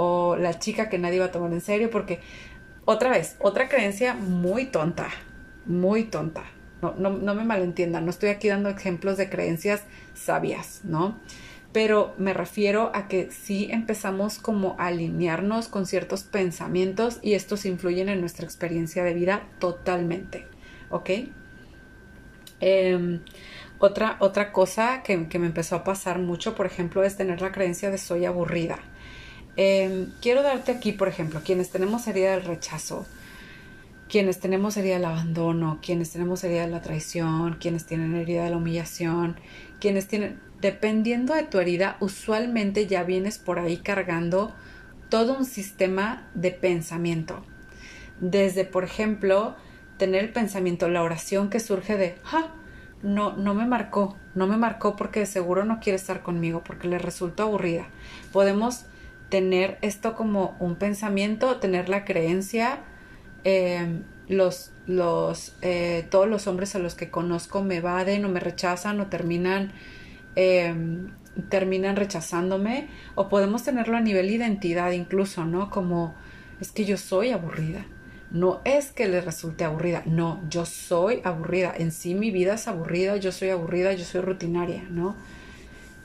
o 0.00 0.36
la 0.36 0.58
chica 0.60 0.88
que 0.88 0.98
nadie 0.98 1.16
iba 1.16 1.26
a 1.26 1.32
tomar 1.32 1.52
en 1.52 1.60
serio 1.60 1.90
porque 1.90 2.20
otra 2.90 3.10
vez, 3.10 3.36
otra 3.40 3.68
creencia 3.68 4.14
muy 4.14 4.64
tonta, 4.64 5.10
muy 5.66 6.04
tonta. 6.04 6.44
No, 6.80 6.94
no, 6.94 7.34
me 7.34 7.44
malentiendan, 7.44 8.06
no 8.06 8.10
estoy 8.10 8.30
aquí 8.30 8.48
dando 8.48 8.70
ejemplos 8.70 9.18
de 9.18 9.28
creencias 9.28 9.82
sabias, 10.14 10.80
¿no? 10.84 11.20
Pero 11.74 12.14
me 12.16 12.32
refiero 12.32 12.90
a 12.94 13.06
que 13.06 13.30
sí 13.30 13.68
empezamos 13.70 14.38
como 14.38 14.74
a 14.78 14.86
alinearnos 14.86 15.68
con 15.68 15.84
ciertos 15.84 16.22
pensamientos 16.22 17.18
y 17.20 17.34
estos 17.34 17.66
influyen 17.66 18.08
en 18.08 18.20
nuestra 18.20 18.46
experiencia 18.46 19.04
de 19.04 19.12
vida 19.12 19.42
totalmente, 19.58 20.46
¿ok? 20.88 21.10
Em, 22.60 23.20
otra, 23.80 24.16
otra 24.20 24.50
cosa 24.50 25.02
que, 25.02 25.28
que 25.28 25.38
me 25.38 25.46
empezó 25.46 25.76
a 25.76 25.84
pasar 25.84 26.20
mucho, 26.20 26.54
por 26.54 26.64
ejemplo, 26.64 27.04
es 27.04 27.18
tener 27.18 27.42
la 27.42 27.52
creencia 27.52 27.90
de 27.90 27.98
soy 27.98 28.24
aburrida. 28.24 28.78
Em, 29.60 30.12
quiero 30.22 30.44
darte 30.44 30.70
aquí, 30.70 30.92
por 30.92 31.08
ejemplo, 31.08 31.40
quienes 31.44 31.68
tenemos 31.70 32.06
herida 32.06 32.30
del 32.30 32.44
rechazo, 32.44 33.04
quienes 34.08 34.38
tenemos 34.38 34.76
herida 34.76 34.94
del 34.94 35.06
abandono, 35.06 35.80
quienes 35.82 36.12
tenemos 36.12 36.44
herida 36.44 36.60
de 36.60 36.70
la 36.70 36.80
traición, 36.80 37.56
quienes 37.58 37.84
tienen 37.84 38.14
herida 38.14 38.44
de 38.44 38.50
la 38.50 38.56
humillación, 38.56 39.34
quienes 39.80 40.06
tienen, 40.06 40.38
dependiendo 40.60 41.34
de 41.34 41.42
tu 41.42 41.58
herida, 41.58 41.96
usualmente 41.98 42.86
ya 42.86 43.02
vienes 43.02 43.38
por 43.38 43.58
ahí 43.58 43.78
cargando 43.78 44.54
todo 45.08 45.36
un 45.36 45.44
sistema 45.44 46.30
de 46.34 46.52
pensamiento. 46.52 47.44
Desde, 48.20 48.64
por 48.64 48.84
ejemplo, 48.84 49.56
tener 49.96 50.22
el 50.22 50.32
pensamiento, 50.32 50.88
la 50.88 51.02
oración 51.02 51.50
que 51.50 51.58
surge 51.58 51.96
de, 51.96 52.14
ah, 52.32 52.54
no, 53.02 53.36
no 53.36 53.54
me 53.54 53.66
marcó, 53.66 54.16
no 54.36 54.46
me 54.46 54.56
marcó 54.56 54.94
porque 54.94 55.18
de 55.18 55.26
seguro 55.26 55.64
no 55.64 55.80
quiere 55.80 55.96
estar 55.96 56.22
conmigo, 56.22 56.62
porque 56.62 56.86
le 56.86 57.00
resultó 57.00 57.42
aburrida. 57.42 57.88
Podemos 58.32 58.84
tener 59.28 59.78
esto 59.82 60.14
como 60.14 60.56
un 60.60 60.76
pensamiento, 60.76 61.56
tener 61.56 61.88
la 61.88 62.04
creencia, 62.04 62.80
eh, 63.44 64.02
los, 64.28 64.72
los, 64.86 65.56
eh, 65.62 66.06
todos 66.10 66.28
los 66.28 66.46
hombres 66.46 66.74
a 66.74 66.78
los 66.78 66.94
que 66.94 67.10
conozco 67.10 67.62
me 67.62 67.76
evaden 67.76 68.24
o 68.24 68.28
me 68.28 68.40
rechazan 68.40 69.00
o 69.00 69.06
terminan, 69.06 69.72
eh, 70.36 70.74
terminan 71.48 71.96
rechazándome, 71.96 72.88
o 73.14 73.28
podemos 73.28 73.62
tenerlo 73.62 73.96
a 73.96 74.00
nivel 74.00 74.30
identidad 74.30 74.92
incluso, 74.92 75.44
¿no? 75.44 75.70
Como 75.70 76.14
es 76.60 76.72
que 76.72 76.84
yo 76.84 76.96
soy 76.96 77.30
aburrida 77.30 77.86
no 78.30 78.60
es 78.64 78.92
que 78.92 79.08
le 79.08 79.20
resulte 79.20 79.64
aburrida, 79.64 80.02
no, 80.04 80.42
yo 80.50 80.66
soy 80.66 81.20
aburrida, 81.24 81.72
en 81.76 81.92
sí 81.92 82.14
mi 82.14 82.30
vida 82.30 82.54
es 82.54 82.68
aburrida, 82.68 83.16
yo 83.16 83.32
soy 83.32 83.50
aburrida, 83.50 83.92
yo 83.94 84.04
soy 84.04 84.20
rutinaria, 84.20 84.84
¿no? 84.90 85.16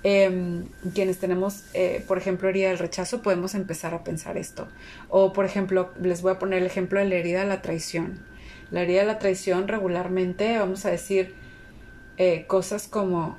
Em, 0.05 0.65
quienes 0.93 1.17
tenemos, 1.19 1.63
eh, 1.73 2.03
por 2.07 2.17
ejemplo, 2.17 2.49
herida 2.49 2.67
del 2.67 2.77
rechazo, 2.77 3.21
podemos 3.21 3.55
empezar 3.55 3.93
a 3.93 4.03
pensar 4.03 4.37
esto. 4.37 4.67
O, 5.07 5.31
por 5.31 5.45
ejemplo, 5.45 5.93
les 6.01 6.21
voy 6.21 6.33
a 6.33 6.39
poner 6.39 6.59
el 6.59 6.65
ejemplo 6.65 6.99
de 6.99 7.05
la 7.05 7.15
herida 7.15 7.39
de 7.39 7.47
la 7.47 7.61
traición. 7.61 8.19
La 8.69 8.81
herida 8.81 9.01
de 9.01 9.07
la 9.07 9.19
traición 9.19 9.67
regularmente, 9.69 10.57
vamos 10.59 10.85
a 10.85 10.89
decir, 10.89 11.33
eh, 12.17 12.45
cosas 12.47 12.87
como, 12.89 13.37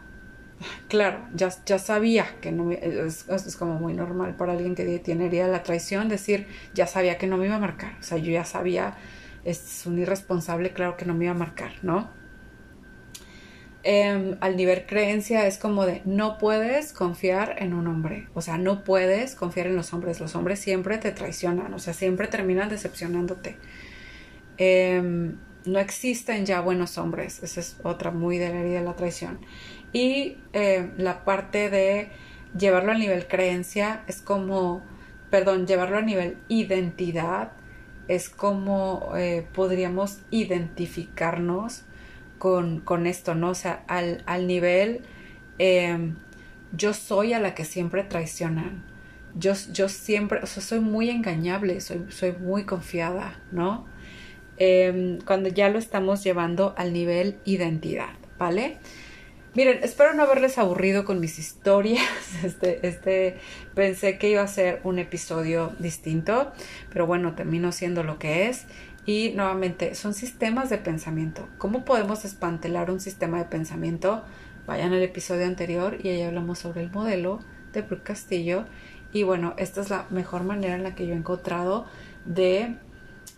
claro, 0.88 1.28
ya, 1.34 1.50
ya 1.66 1.78
sabía 1.78 2.26
que 2.40 2.50
no 2.50 2.64
me, 2.64 2.74
es, 2.82 3.28
es, 3.28 3.56
como 3.56 3.74
muy 3.74 3.92
normal 3.92 4.34
para 4.36 4.52
alguien 4.52 4.74
que 4.74 4.98
tiene 5.00 5.26
herida 5.26 5.46
de 5.46 5.52
la 5.52 5.62
traición 5.62 6.08
decir, 6.08 6.46
ya 6.74 6.86
sabía 6.86 7.18
que 7.18 7.26
no 7.26 7.36
me 7.36 7.46
iba 7.46 7.56
a 7.56 7.60
marcar, 7.60 7.96
o 8.00 8.02
sea, 8.02 8.18
yo 8.18 8.32
ya 8.32 8.44
sabía, 8.44 8.96
es 9.44 9.84
un 9.86 9.98
irresponsable, 9.98 10.72
claro 10.72 10.96
que 10.96 11.04
no 11.04 11.14
me 11.14 11.26
iba 11.26 11.34
a 11.34 11.38
marcar, 11.38 11.72
¿no? 11.82 12.10
Eh, 13.86 14.36
al 14.40 14.56
nivel 14.56 14.86
creencia 14.86 15.46
es 15.46 15.58
como 15.58 15.84
de 15.84 16.00
no 16.06 16.38
puedes 16.38 16.94
confiar 16.94 17.56
en 17.58 17.74
un 17.74 17.86
hombre, 17.86 18.28
o 18.32 18.40
sea, 18.40 18.56
no 18.56 18.82
puedes 18.82 19.34
confiar 19.34 19.66
en 19.66 19.76
los 19.76 19.92
hombres, 19.92 20.20
los 20.20 20.34
hombres 20.34 20.58
siempre 20.58 20.96
te 20.96 21.12
traicionan, 21.12 21.72
o 21.74 21.78
sea, 21.78 21.92
siempre 21.92 22.26
terminan 22.26 22.70
decepcionándote. 22.70 23.56
Eh, 24.56 25.34
no 25.66 25.78
existen 25.78 26.46
ya 26.46 26.60
buenos 26.60 26.98
hombres, 26.98 27.42
esa 27.42 27.60
es 27.60 27.76
otra 27.82 28.10
muy 28.10 28.38
de 28.38 28.48
la 28.50 28.60
herida 28.60 28.78
de 28.80 28.84
la 28.84 28.96
traición. 28.96 29.40
Y 29.92 30.38
eh, 30.52 30.90
la 30.96 31.24
parte 31.24 31.70
de 31.70 32.08
llevarlo 32.58 32.92
a 32.92 32.98
nivel 32.98 33.26
creencia 33.26 34.02
es 34.06 34.20
como, 34.20 34.82
perdón, 35.30 35.66
llevarlo 35.66 35.98
a 35.98 36.02
nivel 36.02 36.38
identidad 36.48 37.52
es 38.08 38.28
como 38.28 39.12
eh, 39.16 39.46
podríamos 39.54 40.18
identificarnos 40.30 41.84
con, 42.38 42.80
con, 42.80 43.06
esto, 43.06 43.34
¿no? 43.34 43.50
O 43.50 43.54
sea, 43.54 43.84
al, 43.88 44.22
al 44.26 44.46
nivel 44.46 45.02
eh, 45.58 46.12
yo 46.76 46.92
soy 46.92 47.32
a 47.32 47.40
la 47.40 47.54
que 47.54 47.64
siempre 47.64 48.04
traicionan. 48.04 48.84
Yo, 49.36 49.52
yo 49.72 49.88
siempre, 49.88 50.40
o 50.42 50.46
sea, 50.46 50.62
soy 50.62 50.80
muy 50.80 51.10
engañable, 51.10 51.80
soy, 51.80 52.06
soy 52.10 52.32
muy 52.32 52.64
confiada, 52.64 53.40
¿no? 53.50 53.86
Eh, 54.56 55.18
cuando 55.26 55.48
ya 55.48 55.68
lo 55.68 55.78
estamos 55.78 56.22
llevando 56.22 56.74
al 56.76 56.92
nivel 56.92 57.38
identidad, 57.44 58.14
¿vale? 58.38 58.78
Miren, 59.54 59.80
espero 59.82 60.14
no 60.14 60.24
haberles 60.24 60.58
aburrido 60.58 61.04
con 61.04 61.20
mis 61.20 61.38
historias. 61.38 62.02
Este, 62.44 62.86
este, 62.86 63.36
pensé 63.74 64.18
que 64.18 64.28
iba 64.28 64.42
a 64.42 64.48
ser 64.48 64.80
un 64.84 64.98
episodio 64.98 65.72
distinto, 65.78 66.52
pero 66.92 67.06
bueno, 67.06 67.34
terminó 67.34 67.72
siendo 67.72 68.02
lo 68.02 68.18
que 68.18 68.48
es. 68.48 68.66
Y 69.06 69.32
nuevamente, 69.34 69.94
son 69.94 70.14
sistemas 70.14 70.70
de 70.70 70.78
pensamiento. 70.78 71.48
¿Cómo 71.58 71.84
podemos 71.84 72.22
despantelar 72.22 72.90
un 72.90 73.00
sistema 73.00 73.38
de 73.38 73.44
pensamiento? 73.44 74.24
Vayan 74.66 74.92
al 74.92 75.02
episodio 75.02 75.44
anterior 75.46 75.98
y 76.02 76.08
ahí 76.08 76.22
hablamos 76.22 76.58
sobre 76.58 76.82
el 76.82 76.90
modelo 76.90 77.40
de 77.72 77.82
Brooke 77.82 78.04
Castillo. 78.04 78.64
Y 79.12 79.22
bueno, 79.22 79.54
esta 79.58 79.82
es 79.82 79.90
la 79.90 80.06
mejor 80.10 80.44
manera 80.44 80.74
en 80.74 80.82
la 80.82 80.94
que 80.94 81.06
yo 81.06 81.12
he 81.12 81.18
encontrado 81.18 81.86
de, 82.24 82.76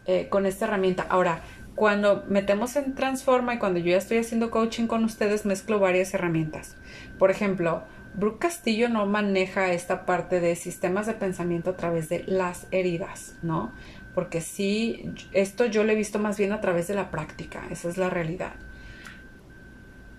eh, 0.06 0.28
con 0.28 0.46
esta 0.46 0.66
herramienta. 0.66 1.04
Ahora, 1.08 1.42
cuando 1.74 2.24
metemos 2.28 2.74
en 2.76 2.94
Transforma 2.94 3.54
y 3.54 3.58
cuando 3.58 3.80
yo 3.80 3.90
ya 3.90 3.98
estoy 3.98 4.18
haciendo 4.18 4.50
coaching 4.50 4.86
con 4.86 5.04
ustedes, 5.04 5.44
mezclo 5.44 5.78
varias 5.78 6.14
herramientas. 6.14 6.76
Por 7.18 7.30
ejemplo, 7.30 7.82
Brooke 8.14 8.38
Castillo 8.38 8.88
no 8.88 9.04
maneja 9.04 9.72
esta 9.72 10.06
parte 10.06 10.40
de 10.40 10.56
sistemas 10.56 11.06
de 11.06 11.12
pensamiento 11.12 11.70
a 11.70 11.76
través 11.76 12.08
de 12.08 12.24
las 12.26 12.66
heridas, 12.70 13.34
¿no? 13.42 13.72
Porque 14.16 14.40
sí, 14.40 15.12
esto 15.32 15.66
yo 15.66 15.84
lo 15.84 15.92
he 15.92 15.94
visto 15.94 16.18
más 16.18 16.38
bien 16.38 16.52
a 16.52 16.62
través 16.62 16.88
de 16.88 16.94
la 16.94 17.10
práctica, 17.10 17.66
esa 17.70 17.90
es 17.90 17.98
la 17.98 18.08
realidad. 18.08 18.54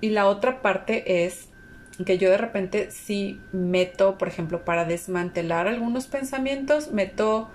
Y 0.01 0.12
la 0.12 0.27
otra 0.27 0.62
parte 0.62 1.25
es 1.25 1.49
que 2.05 2.19
yo 2.19 2.29
de 2.29 2.38
repente 2.38 2.91
sí 2.91 3.41
meto, 3.51 4.19
por 4.19 4.27
ejemplo, 4.27 4.63
para 4.63 4.86
desmantelar 4.86 5.67
algunos 5.67 6.05
pensamientos, 6.05 6.91
meto 6.91 7.49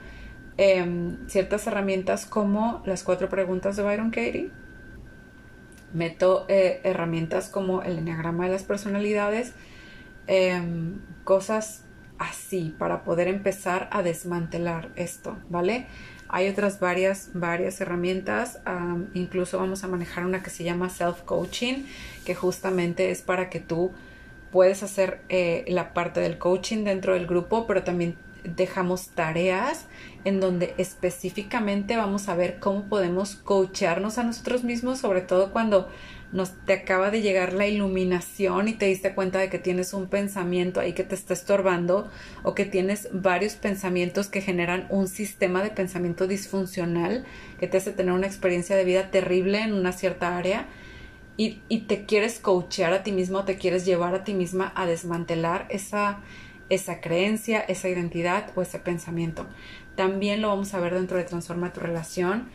eh, 0.59 1.16
ciertas 1.28 1.64
herramientas 1.68 2.26
como 2.26 2.83
las 2.87 3.05
cuatro 3.05 3.28
preguntas 3.28 3.76
de 3.76 3.85
Byron 3.85 4.11
Katie. 4.11 4.50
Meto 5.92 6.44
eh, 6.48 6.81
herramientas 6.83 7.50
como 7.50 7.83
el 7.83 7.98
enneagrama 7.98 8.46
de 8.46 8.50
las 8.50 8.64
personalidades, 8.64 9.55
eh, 10.26 10.61
cosas 11.22 11.85
así 12.18 12.74
para 12.76 13.05
poder 13.05 13.28
empezar 13.28 13.88
a 13.92 14.02
desmantelar 14.02 14.90
esto, 14.96 15.38
¿vale? 15.48 15.87
Hay 16.33 16.49
otras 16.49 16.81
varias, 16.81 17.29
varias 17.35 17.79
herramientas, 17.83 18.59
incluso 19.12 19.59
vamos 19.59 19.85
a 19.85 19.88
manejar 19.88 20.25
una 20.25 20.42
que 20.42 20.49
se 20.49 20.64
llama 20.64 20.88
self-coaching, 20.88 21.85
que 22.25 22.35
justamente 22.35 23.11
es 23.11 23.21
para 23.21 23.51
que 23.51 23.61
tú 23.61 23.92
puedes 24.51 24.83
hacer 24.83 25.21
eh, 25.29 25.66
la 25.68 25.92
parte 25.92 26.21
del 26.21 26.38
coaching 26.38 26.85
dentro 26.85 27.12
del 27.12 27.27
grupo, 27.27 27.66
pero 27.66 27.85
también 27.85 28.16
dejamos 28.45 29.09
tareas 29.11 29.85
en 30.25 30.40
donde 30.40 30.75
específicamente 30.79 31.99
vamos 31.99 32.31
a 32.31 32.35
ver 32.35 32.59
cómo 32.59 32.85
podemos 32.85 33.37
coacharnos 33.37 34.16
a 34.16 34.23
nosotros 34.23 34.64
mismos, 34.64 35.01
sobre 35.01 35.21
todo 35.21 35.53
cuando 35.53 35.90
nos 36.33 36.53
te 36.64 36.73
acaba 36.73 37.11
de 37.11 37.21
llegar 37.21 37.53
la 37.53 37.66
iluminación 37.66 38.68
y 38.68 38.73
te 38.73 38.87
diste 38.87 39.14
cuenta 39.14 39.38
de 39.38 39.51
que 39.51 39.59
tienes 39.59 39.92
un 39.92 40.09
pensamiento 40.09 40.81
ahí 40.81 40.95
que 40.95 41.05
te 41.05 41.14
está 41.14 41.35
estorbando 41.35 42.11
o 42.42 42.55
que 42.55 42.64
tienes 42.64 43.09
varios 43.12 43.55
pensamientos 43.55 44.29
que 44.29 44.40
generan 44.40 44.87
un 44.88 45.09
sistema 45.09 45.62
de 45.62 45.71
pensamiento 45.71 46.27
disfuncional 46.27 47.25
que 47.61 47.68
te 47.68 47.77
hace 47.77 47.92
tener 47.92 48.12
una 48.12 48.27
experiencia 48.27 48.77
de 48.77 48.85
vida 48.85 49.11
terrible 49.11 49.61
en 49.61 49.75
una 49.75 49.92
cierta 49.92 50.37
área 50.37 50.66
y, 51.37 51.81
te 51.88 52.05
quieres 52.05 52.38
coachear 52.38 52.92
a 52.92 53.03
ti 53.03 53.11
mismo, 53.11 53.45
te 53.45 53.57
quieres 53.57 53.85
llevar 53.85 54.14
a 54.14 54.23
ti 54.23 54.35
misma 54.35 54.73
a 54.77 54.87
desmantelar 54.87 55.66
esa, 55.71 56.21
esa 56.68 57.01
creencia, 57.01 57.61
esa 57.61 57.88
identidad 57.88 58.51
o 58.55 58.62
ese 58.62 58.79
pensamiento. 58.79 59.47
También 59.97 60.40
lo 60.40 60.49
vamos 60.49 60.73
a 60.75 60.81
ver 60.81 60.95
dentro 60.95 61.16
de 61.16 61.25
Transforma 61.25 61.73
tu 61.73 61.81
relación. 61.81 62.49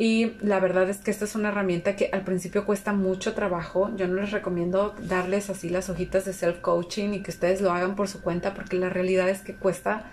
Y 0.00 0.38
la 0.40 0.60
verdad 0.60 0.88
es 0.88 0.96
que 0.96 1.10
esta 1.10 1.26
es 1.26 1.34
una 1.34 1.50
herramienta 1.50 1.94
que 1.94 2.08
al 2.14 2.22
principio 2.22 2.64
cuesta 2.64 2.94
mucho 2.94 3.34
trabajo. 3.34 3.94
Yo 3.98 4.08
no 4.08 4.14
les 4.14 4.30
recomiendo 4.30 4.94
darles 4.98 5.50
así 5.50 5.68
las 5.68 5.90
hojitas 5.90 6.24
de 6.24 6.32
self-coaching 6.32 7.12
y 7.12 7.22
que 7.22 7.30
ustedes 7.30 7.60
lo 7.60 7.70
hagan 7.70 7.96
por 7.96 8.08
su 8.08 8.22
cuenta 8.22 8.54
porque 8.54 8.78
la 8.78 8.88
realidad 8.88 9.28
es 9.28 9.42
que 9.42 9.56
cuesta 9.56 10.10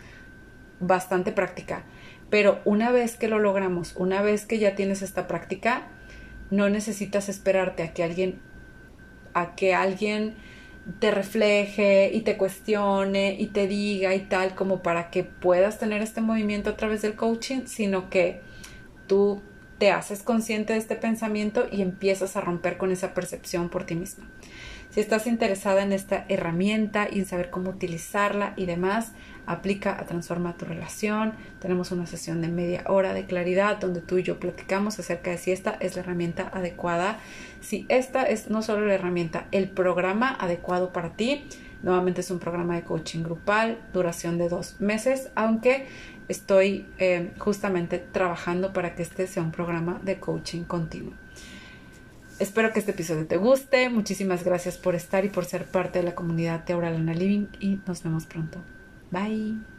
bastante 0.81 1.31
práctica. 1.31 1.85
Pero 2.29 2.59
una 2.65 2.91
vez 2.91 3.15
que 3.15 3.29
lo 3.29 3.39
logramos, 3.39 3.95
una 3.95 4.21
vez 4.21 4.45
que 4.45 4.59
ya 4.59 4.75
tienes 4.75 5.01
esta 5.01 5.25
práctica, 5.25 5.87
no 6.51 6.69
necesitas 6.69 7.29
esperarte 7.29 7.83
a 7.83 7.93
que 7.93 8.03
alguien 8.03 8.41
a 9.33 9.55
que 9.55 9.73
alguien 9.73 10.35
te 10.99 11.11
refleje 11.11 12.11
y 12.13 12.23
te 12.23 12.35
cuestione 12.35 13.37
y 13.39 13.47
te 13.47 13.67
diga 13.67 14.13
y 14.15 14.19
tal 14.19 14.53
como 14.53 14.83
para 14.83 15.09
que 15.11 15.23
puedas 15.23 15.79
tener 15.79 16.01
este 16.01 16.19
movimiento 16.19 16.71
a 16.71 16.75
través 16.75 17.01
del 17.03 17.15
coaching, 17.15 17.67
sino 17.67 18.09
que 18.09 18.41
tú 19.07 19.41
te 19.77 19.91
haces 19.91 20.23
consciente 20.23 20.73
de 20.73 20.79
este 20.79 20.95
pensamiento 20.95 21.67
y 21.71 21.81
empiezas 21.81 22.35
a 22.35 22.41
romper 22.41 22.77
con 22.77 22.91
esa 22.91 23.13
percepción 23.13 23.69
por 23.69 23.83
ti 23.83 23.95
misma. 23.95 24.25
Si 24.89 25.01
estás 25.01 25.27
interesada 25.27 25.83
en 25.83 25.91
esta 25.91 26.25
herramienta 26.29 27.07
y 27.11 27.19
en 27.19 27.25
saber 27.25 27.49
cómo 27.49 27.69
utilizarla 27.69 28.53
y 28.55 28.65
demás, 28.65 29.11
aplica 29.45 29.99
a 29.99 30.05
Transforma 30.05 30.57
tu 30.57 30.65
relación. 30.65 31.33
Tenemos 31.59 31.91
una 31.91 32.07
sesión 32.07 32.41
de 32.41 32.47
media 32.47 32.83
hora 32.87 33.13
de 33.13 33.25
claridad 33.25 33.77
donde 33.77 34.01
tú 34.01 34.17
y 34.17 34.23
yo 34.23 34.39
platicamos 34.39 34.97
acerca 34.97 35.31
de 35.31 35.37
si 35.37 35.51
esta 35.51 35.77
es 35.79 35.95
la 35.95 36.01
herramienta 36.01 36.49
adecuada, 36.53 37.19
si 37.61 37.85
esta 37.89 38.23
es 38.23 38.49
no 38.49 38.61
solo 38.61 38.85
la 38.85 38.95
herramienta, 38.95 39.47
el 39.51 39.69
programa 39.69 40.35
adecuado 40.39 40.93
para 40.93 41.15
ti. 41.15 41.45
Nuevamente 41.83 42.21
es 42.21 42.31
un 42.31 42.39
programa 42.39 42.75
de 42.75 42.83
coaching 42.83 43.21
grupal, 43.21 43.77
duración 43.93 44.39
de 44.39 44.49
dos 44.49 44.81
meses, 44.81 45.29
aunque 45.35 45.85
estoy 46.27 46.87
eh, 46.97 47.31
justamente 47.37 47.99
trabajando 47.99 48.73
para 48.73 48.95
que 48.95 49.03
este 49.03 49.27
sea 49.27 49.43
un 49.43 49.51
programa 49.51 49.99
de 50.03 50.19
coaching 50.19 50.63
continuo. 50.63 51.13
Espero 52.39 52.71
que 52.71 52.79
este 52.79 52.91
episodio 52.91 53.25
te 53.25 53.37
guste. 53.37 53.89
Muchísimas 53.89 54.43
gracias 54.43 54.77
por 54.77 54.93
estar 54.93 55.25
y 55.25 55.29
por 55.29 55.45
ser 55.45 55.65
parte 55.65 55.99
de 55.99 56.05
la 56.05 56.15
comunidad 56.15 56.63
de 56.65 56.75
Lana 56.75 57.13
Living 57.13 57.47
y 57.59 57.79
nos 57.87 58.03
vemos 58.03 58.25
pronto. 58.25 58.59
Bye. 59.11 59.76